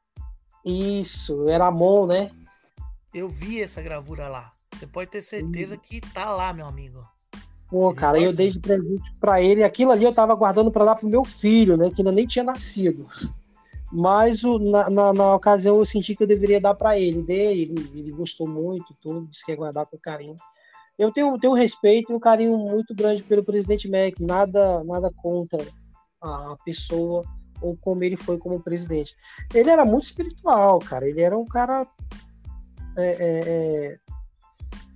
[0.65, 2.31] Isso, era Amon, né?
[3.15, 4.53] Eu vi essa gravura lá.
[4.75, 7.05] Você pode ter certeza que tá lá, meu amigo.
[7.69, 9.65] Pô, ele cara, eu dei de presente pra ele.
[9.65, 11.91] Aquilo ali eu tava guardando para dar pro meu filho, né?
[11.91, 13.09] Que ainda nem tinha nascido.
[13.93, 17.23] Mas o, na, na, na, ocasião eu senti que eu deveria dar para ele.
[17.23, 20.37] Dei, ele, ele gostou muito, tudo, disse que ia guardar com carinho
[21.01, 25.11] eu tenho, tenho um respeito e um carinho muito grande pelo presidente Mac, nada, nada
[25.17, 25.67] contra
[26.21, 27.25] a pessoa
[27.63, 29.17] ou como ele foi como presidente.
[29.55, 31.09] Ele era muito espiritual, cara.
[31.09, 31.87] Ele era um cara
[32.99, 33.97] é, é, é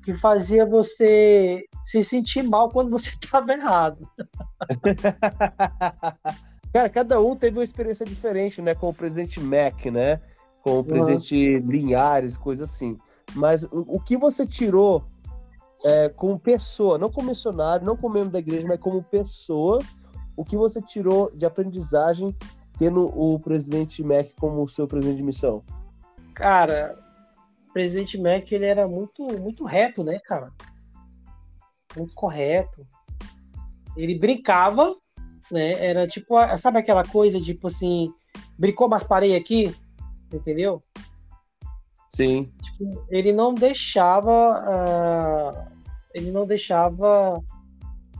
[0.04, 4.06] que fazia você se sentir mal quando você estava errado.
[6.70, 8.74] cara, cada um teve uma experiência diferente, né?
[8.74, 10.20] Com o presidente Mac, né?
[10.60, 11.66] Com o presidente uhum.
[11.66, 12.94] Linhares, coisa assim.
[13.34, 15.02] Mas o, o que você tirou
[15.84, 19.80] é, como pessoa, não como missionário, não como membro da igreja, mas como pessoa,
[20.34, 22.34] o que você tirou de aprendizagem
[22.78, 25.62] tendo o presidente Mac como seu presidente de missão?
[26.34, 26.98] Cara,
[27.68, 30.50] o presidente Mac ele era muito, muito reto, né, cara?
[31.96, 32.84] Muito correto.
[33.96, 34.92] Ele brincava,
[35.52, 35.84] né?
[35.84, 38.12] Era tipo, sabe aquela coisa, tipo assim,
[38.58, 39.76] brincou, mas parei aqui,
[40.32, 40.82] entendeu?
[42.08, 42.50] Sim.
[42.62, 45.73] Tipo, ele não deixava uh,
[46.14, 47.42] ele não deixava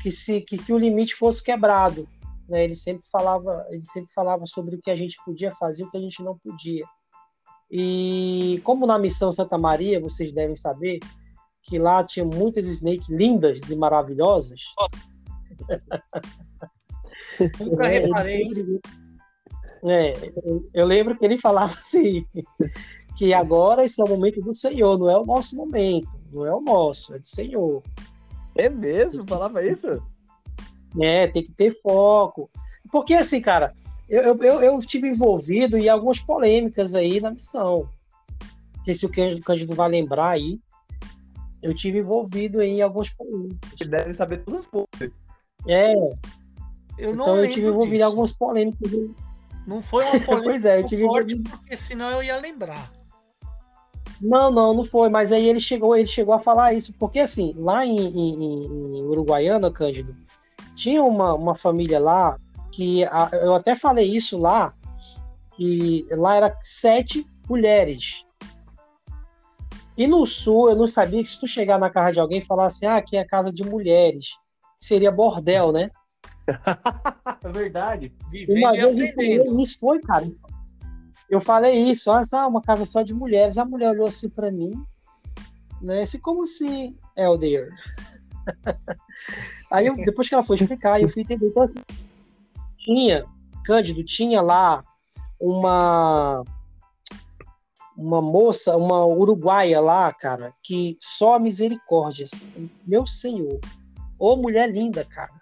[0.01, 2.09] que, se, que, que o limite fosse quebrado.
[2.49, 2.65] Né?
[2.65, 5.91] Ele sempre falava, ele sempre falava sobre o que a gente podia fazer e o
[5.91, 6.85] que a gente não podia.
[7.71, 10.99] E como na missão Santa Maria, vocês devem saber
[11.63, 14.61] que lá tinha muitas snakes lindas e maravilhosas.
[14.79, 14.87] Oh.
[17.65, 18.49] Nunca reparei.
[19.87, 20.15] É,
[20.73, 22.27] eu lembro que ele falava assim,
[23.17, 26.55] que agora esse é o momento do Senhor, não é o nosso momento, não é
[26.55, 27.83] o nosso, é do Senhor.
[28.55, 29.27] É mesmo?
[29.27, 30.03] Falava isso?
[31.01, 32.51] É, tem que ter foco.
[32.91, 33.75] Porque assim, cara,
[34.09, 37.89] eu, eu, eu estive envolvido em algumas polêmicas aí na missão.
[38.77, 40.61] Não sei se o Cândido vai lembrar aí.
[41.63, 43.71] Eu tive envolvido em algumas polêmicas.
[43.81, 45.11] Ele deve saber todos os pontos.
[45.67, 45.95] É.
[46.99, 48.03] Eu não então eu tive envolvido disso.
[48.03, 48.93] em algumas polêmicas.
[49.67, 51.51] Não foi uma polêmica pois é, eu tive forte, envolvido...
[51.51, 52.93] porque senão eu ia lembrar.
[54.21, 57.55] Não, não, não foi, mas aí ele chegou, ele chegou a falar isso, porque assim,
[57.57, 58.65] lá em, em,
[58.99, 60.15] em Uruguaiana, Cândido,
[60.75, 62.39] tinha uma, uma família lá
[62.73, 64.75] que a, eu até falei isso lá,
[65.55, 68.25] que lá era sete mulheres.
[69.97, 72.45] E no sul, eu não sabia que se tu chegar na casa de alguém e
[72.45, 74.37] falar assim, ah, aqui é casa de mulheres,
[74.79, 75.91] seria bordel, né?
[77.45, 78.13] é verdade.
[78.29, 80.27] Vivendo e isso foi, cara.
[81.35, 83.59] Eu falei isso, ah, uma casa só de mulheres.
[83.59, 84.73] A mulher olhou assim para mim,
[85.83, 86.03] né?
[86.03, 87.75] Assim, como assim, Elder?
[89.69, 91.49] Aí eu, depois que ela foi explicar, eu fui entender.
[91.49, 91.69] Então,
[92.79, 93.25] tinha,
[93.65, 94.85] Cândido, tinha lá
[95.41, 96.45] uma
[97.97, 102.29] uma moça, uma uruguaia lá, cara, que só misericórdia.
[102.87, 103.59] Meu senhor.
[104.21, 105.33] Ô mulher linda, cara.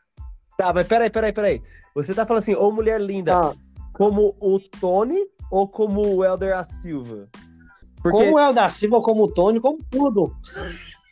[0.56, 1.62] Tá, mas peraí, peraí, peraí.
[1.94, 3.54] Você tá falando assim, ô mulher linda, ah.
[3.92, 5.20] como o Tony
[5.52, 7.28] ou como o Helder da Silva?
[8.02, 8.18] Porque...
[8.18, 10.34] Como o Helder da Silva, como o Tony, como tudo.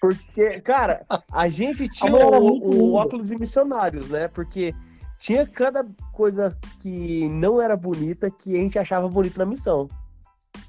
[0.01, 4.29] Porque, cara, a gente tinha o, o óculos de missionários, né?
[4.29, 4.75] Porque
[5.19, 9.87] tinha cada coisa que não era bonita que a gente achava bonito na missão.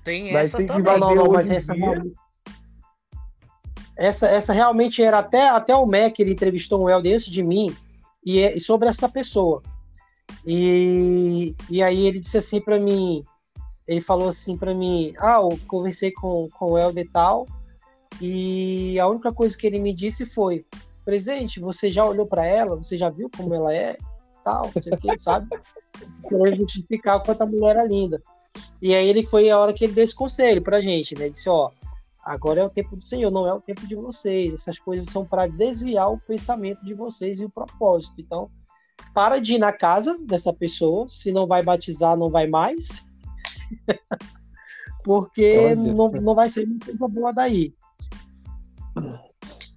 [0.04, 1.00] Tem mas essa também.
[1.00, 2.04] Não, não, mas essa, dia...
[3.98, 7.74] essa, essa realmente era até, até o Mac, ele entrevistou um Helder antes de mim,
[8.24, 9.64] e, é, e sobre essa pessoa.
[10.46, 13.24] E, e aí ele disse assim para mim,
[13.92, 17.46] ele falou assim para mim, ah, eu conversei com, com o Helder e tal,
[18.22, 20.66] E a única coisa que ele me disse foi:
[21.04, 22.78] presidente, você já olhou para ela?
[22.78, 23.98] Você já viu como ela é?
[24.46, 25.50] Tal, não sei o que, sabe?
[26.28, 28.22] Querendo justificar quanto a mulher era linda.
[28.82, 31.26] E aí ele foi a hora que ele deu esse conselho pra gente, né?
[31.26, 31.70] Ele disse: ó,
[32.24, 34.54] agora é o tempo do Senhor, não é o tempo de vocês.
[34.54, 38.14] Essas coisas são para desviar o pensamento de vocês e o propósito.
[38.20, 38.50] Então,
[39.14, 43.11] para de ir na casa dessa pessoa, se não vai batizar, não vai mais.
[45.04, 47.74] Porque não, não vai ser muita coisa boa daí.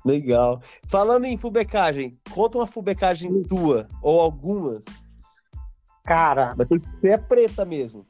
[0.04, 0.60] Legal.
[0.86, 4.84] Falando em fubecagem, conta uma fubecagem tua, ou algumas.
[6.04, 6.54] Cara.
[6.56, 8.06] Mas tem que ser preta mesmo.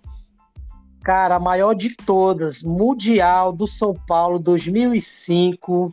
[1.04, 5.90] Cara, a maior de todas, Mundial do São Paulo 2005.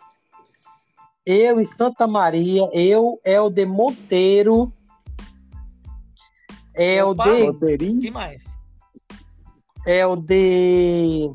[1.24, 4.74] Eu em Santa Maria, eu, Helder Monteiro.
[6.74, 7.54] Helder.
[7.78, 8.58] que mais?
[9.86, 11.32] Helder.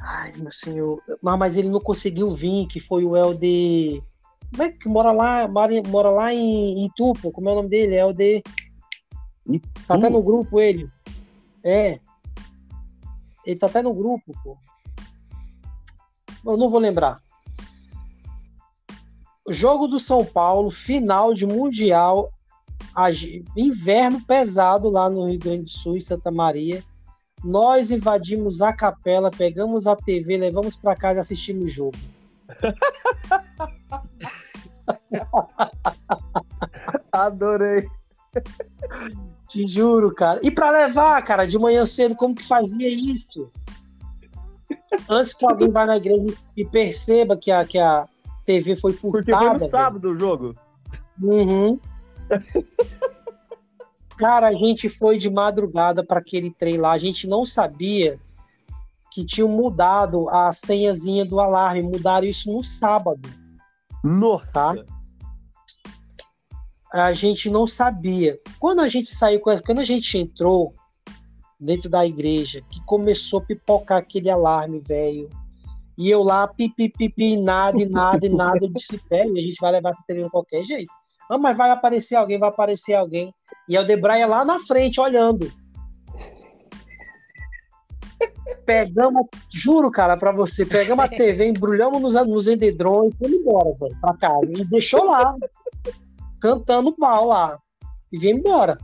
[0.00, 1.00] Ai, meu senhor.
[1.22, 4.02] Mas, mas ele não conseguiu vir, que foi o Helder.
[4.50, 5.48] Como é que mora lá?
[5.48, 7.94] Mora, mora lá em, em Tupo, como é o nome dele?
[7.94, 8.42] Helder.
[9.86, 10.88] Tá até no grupo ele.
[11.64, 11.98] É.
[13.44, 14.56] Ele tá até no grupo, pô.
[16.44, 17.20] Eu não vou lembrar.
[19.48, 22.32] Jogo do São Paulo, final de Mundial,
[23.56, 26.82] inverno pesado lá no Rio Grande do Sul, em Santa Maria.
[27.44, 31.98] Nós invadimos a capela, pegamos a TV, levamos para casa e assistimos o jogo.
[37.10, 37.88] Adorei.
[39.48, 40.40] Te juro, cara.
[40.42, 43.50] E para levar, cara, de manhã cedo, como que fazia isso?
[45.08, 48.06] Antes que alguém vá na igreja e perceba que a, que a
[48.44, 49.24] TV foi furtada.
[49.24, 50.54] Porque foi no sábado o jogo.
[51.20, 51.78] Uhum.
[54.16, 56.92] Cara, a gente foi de madrugada para aquele trem lá.
[56.92, 58.20] A gente não sabia
[59.10, 61.82] que tinham mudado a senhazinha do alarme.
[61.82, 63.28] Mudaram isso no sábado.
[64.04, 64.52] Nossa!
[64.52, 64.74] Tá?
[66.92, 68.38] a gente não sabia.
[68.60, 70.74] Quando a gente saiu, quando a gente entrou
[71.58, 75.30] dentro da igreja, que começou a pipocar aquele alarme, velho.
[75.96, 78.58] E eu lá, pipi, pipi, nada, e nada, e nada.
[78.62, 80.92] Eu disse, velho, a gente vai levar essa TV de qualquer jeito.
[81.32, 83.34] Ah, mas vai aparecer alguém, vai aparecer alguém.
[83.66, 85.50] E o Debraia lá na frente, olhando.
[88.66, 93.72] Pegamos, juro, cara, pra você, pegamos a TV, embrulhamos nos, nos endedrões e fomos embora,
[93.80, 94.46] velho, pra casa.
[94.50, 95.34] E deixou lá
[96.38, 97.58] cantando mal lá.
[98.12, 98.76] E vem embora.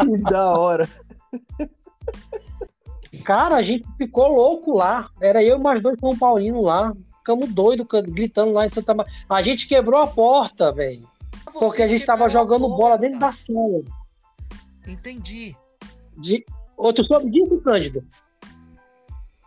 [0.00, 0.88] que da hora.
[3.24, 5.08] Cara, a gente ficou louco lá.
[5.20, 6.92] Era eu e mais dois São Paulinos lá.
[7.28, 9.12] Ficamos doidos, gritando lá em Santa Maria.
[9.28, 11.06] A gente quebrou a porta, velho.
[11.52, 13.82] Porque a gente tava jogando bola dentro da sala.
[14.86, 15.54] Entendi.
[16.16, 16.42] De...
[16.74, 18.02] Outro soube disso, Cândido?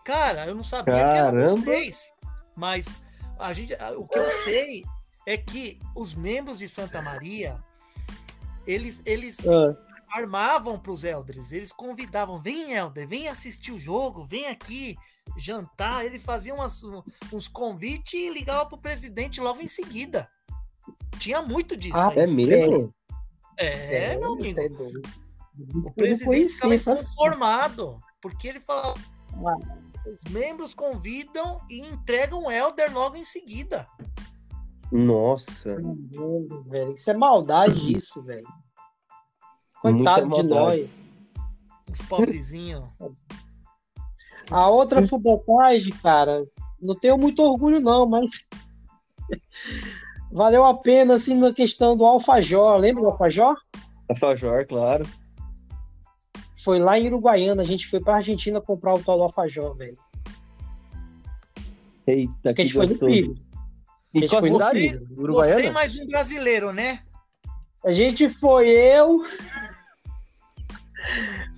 [0.05, 1.32] Cara, eu não sabia Caramba.
[1.32, 2.13] que era vocês.
[2.55, 3.01] Mas
[3.39, 4.84] a gente, o que eu sei
[5.25, 7.57] é que os membros de Santa Maria,
[8.67, 9.75] eles, eles é.
[10.12, 14.97] Armavam para os elders, eles convidavam, vem elder, vem assistir o jogo, vem aqui
[15.38, 16.82] jantar, ele fazia umas,
[17.32, 20.30] uns convites e ligava para o presidente logo em seguida.
[21.18, 21.95] Tinha muito disso.
[21.95, 22.93] Ah, é mesmo?
[23.57, 24.59] É, é, meu amigo.
[24.59, 24.68] É
[25.86, 28.95] o presidente estava informado, porque ele falava...
[29.45, 29.82] Ah.
[30.03, 33.88] Os membros convidam e entregam o Elder logo em seguida.
[34.91, 35.76] Nossa.
[36.66, 36.93] velho.
[36.93, 38.47] Isso é maldade, isso, velho.
[39.82, 41.03] Coitado de nós.
[41.91, 42.84] Os pobrezinhos.
[44.49, 46.43] A outra fubocagem, cara,
[46.82, 48.49] não tenho muito orgulho, não, mas
[50.29, 52.75] valeu a pena, assim, na questão do Alfajor.
[52.75, 53.55] Lembra do Alfajor?
[54.09, 55.07] Alfajor, claro.
[56.63, 59.97] Foi lá em Uruguaiana, a gente foi pra Argentina comprar o tal do Alfajor, velho.
[62.05, 63.41] Eita, Acho que a gente foi no PIB.
[64.13, 66.99] E com você, você mais um brasileiro, né?
[67.86, 69.23] A gente foi eu.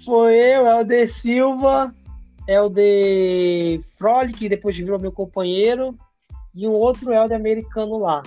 [0.05, 1.93] Foi eu, Helder Silva,
[2.47, 5.97] Helder Frole, que depois virou meu companheiro,
[6.53, 8.23] e um outro Helder americano lá.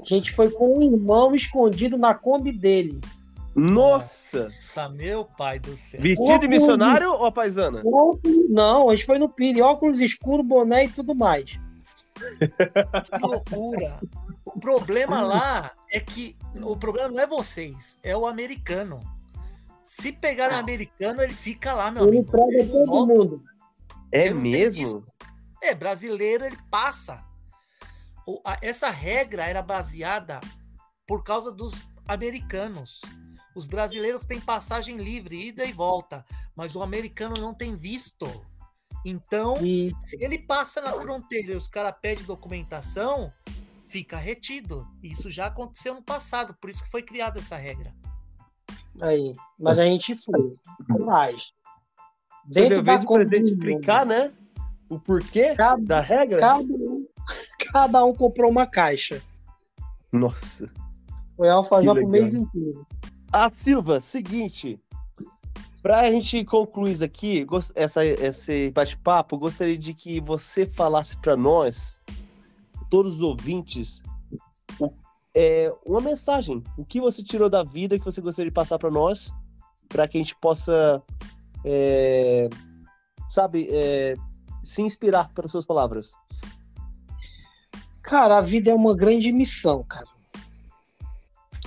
[0.00, 3.00] A gente foi com um irmão escondido na Kombi dele.
[3.54, 4.44] Nossa!
[4.44, 6.00] Nossa, meu pai do céu.
[6.00, 7.82] Vestido de missionário ou paisana?
[8.48, 11.58] Não, a gente foi no Pire, óculos escuros, boné e tudo mais.
[12.38, 13.98] Que loucura.
[14.44, 19.00] O problema lá é que o problema não é vocês, é o americano.
[19.90, 20.58] Se pegar o ah.
[20.58, 22.36] americano, ele fica lá, meu ele amigo.
[22.52, 23.42] Ele todo mundo.
[24.12, 25.04] É mesmo?
[25.60, 27.26] É, brasileiro, ele passa.
[28.62, 30.38] Essa regra era baseada
[31.08, 33.00] por causa dos americanos.
[33.56, 36.24] Os brasileiros têm passagem livre, ida e volta,
[36.54, 38.28] mas o americano não tem visto.
[39.04, 43.32] Então, se ele passa na fronteira e os caras pedem documentação,
[43.88, 44.86] fica retido.
[45.02, 47.92] Isso já aconteceu no passado, por isso que foi criada essa regra.
[49.00, 50.56] Aí, mas a gente foi.
[50.98, 51.52] Mais.
[52.46, 54.32] Você deu vez presidente explicar, né?
[54.88, 56.40] O porquê cada, da regra?
[56.40, 57.06] Cada um,
[57.72, 59.22] cada um comprou uma caixa.
[60.12, 60.70] Nossa.
[61.36, 62.86] Foi alfajor pro mês inteiro.
[63.32, 64.78] Ah, Silva, seguinte.
[65.82, 71.98] Pra gente concluir isso aqui, essa, esse bate-papo, gostaria de que você falasse para nós,
[72.90, 74.02] todos os ouvintes,
[75.34, 76.62] é, uma mensagem.
[76.76, 79.32] O que você tirou da vida que você gostaria de passar para nós,
[79.88, 81.02] para que a gente possa,
[81.64, 82.48] é,
[83.28, 84.14] sabe, é,
[84.62, 86.12] se inspirar pelas suas palavras.
[88.02, 90.06] Cara, a vida é uma grande missão, cara.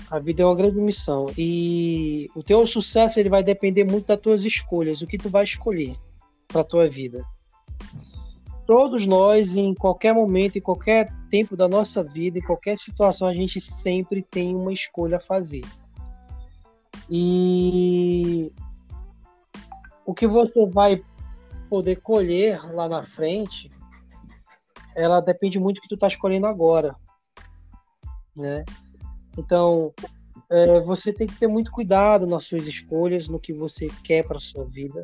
[0.09, 4.19] A vida é uma grande missão e o teu sucesso ele vai depender muito das
[4.19, 5.95] tuas escolhas, o que tu vai escolher
[6.47, 7.25] para tua vida.
[8.65, 13.33] Todos nós, em qualquer momento, em qualquer tempo da nossa vida, em qualquer situação, a
[13.33, 15.63] gente sempre tem uma escolha a fazer.
[17.09, 18.51] E
[20.05, 21.03] o que você vai
[21.69, 23.69] poder colher lá na frente,
[24.95, 26.95] ela depende muito do que tu tá escolhendo agora,
[28.35, 28.63] né?
[29.37, 29.93] Então,
[30.49, 34.39] é, você tem que ter muito cuidado nas suas escolhas, no que você quer para
[34.39, 35.03] sua vida,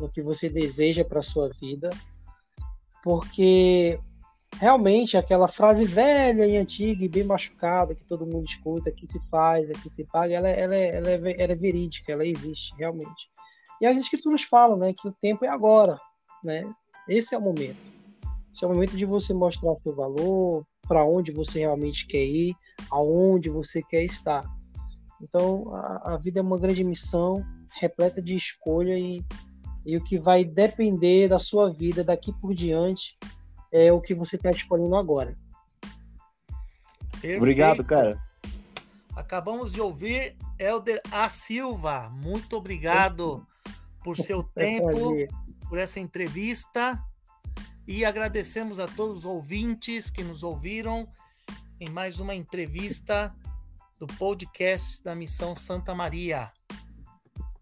[0.00, 1.90] no que você deseja para sua vida,
[3.04, 4.00] porque
[4.58, 9.20] realmente aquela frase velha e antiga e bem machucada que todo mundo escuta, que se
[9.28, 13.30] faz, que se paga, ela, ela, ela, é, ela é verídica, ela existe realmente.
[13.78, 16.00] E as escrituras falam, né, que o tempo é agora,
[16.42, 16.68] né?
[17.06, 17.76] Esse é o momento.
[18.50, 22.56] Esse é o momento de você mostrar seu valor, para onde você realmente quer ir,
[22.90, 24.44] aonde você quer estar.
[25.20, 27.44] Então, a, a, vida é uma grande missão,
[27.80, 29.22] repleta de escolha e,
[29.84, 33.18] e o que vai depender da sua vida daqui por diante
[33.70, 35.36] é o que você está escolhendo agora.
[37.12, 37.38] Perfeito.
[37.38, 38.18] Obrigado, cara.
[39.16, 41.28] Acabamos de ouvir Elder A.
[41.28, 42.10] Silva.
[42.10, 43.46] Muito obrigado
[44.02, 45.14] por seu tempo,
[45.68, 47.02] por essa entrevista.
[47.86, 51.06] E agradecemos a todos os ouvintes que nos ouviram
[51.78, 53.34] em mais uma entrevista
[53.98, 56.50] do podcast da Missão Santa Maria.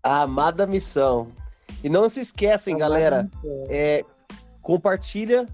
[0.02, 1.32] A amada missão.
[1.82, 3.28] E não se esquecem, galera,
[3.68, 4.04] é,
[4.60, 5.46] compartilha,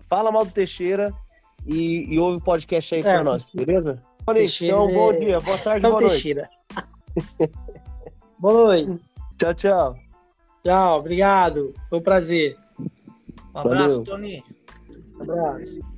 [0.00, 1.12] fala mal do Teixeira
[1.66, 3.98] e, e ouve o podcast aí é, para nós, beleza?
[4.38, 6.12] então, bom dia, boa tarde, boa noite.
[6.12, 6.50] Teixeira.
[8.38, 9.00] boa noite.
[9.38, 9.96] Tchau, tchau.
[10.62, 11.74] Tchau, obrigado.
[11.90, 12.56] Foi um prazer.
[13.54, 14.04] Um abraço, Valeu.
[14.04, 14.44] Tony.
[15.16, 15.91] Um abraço.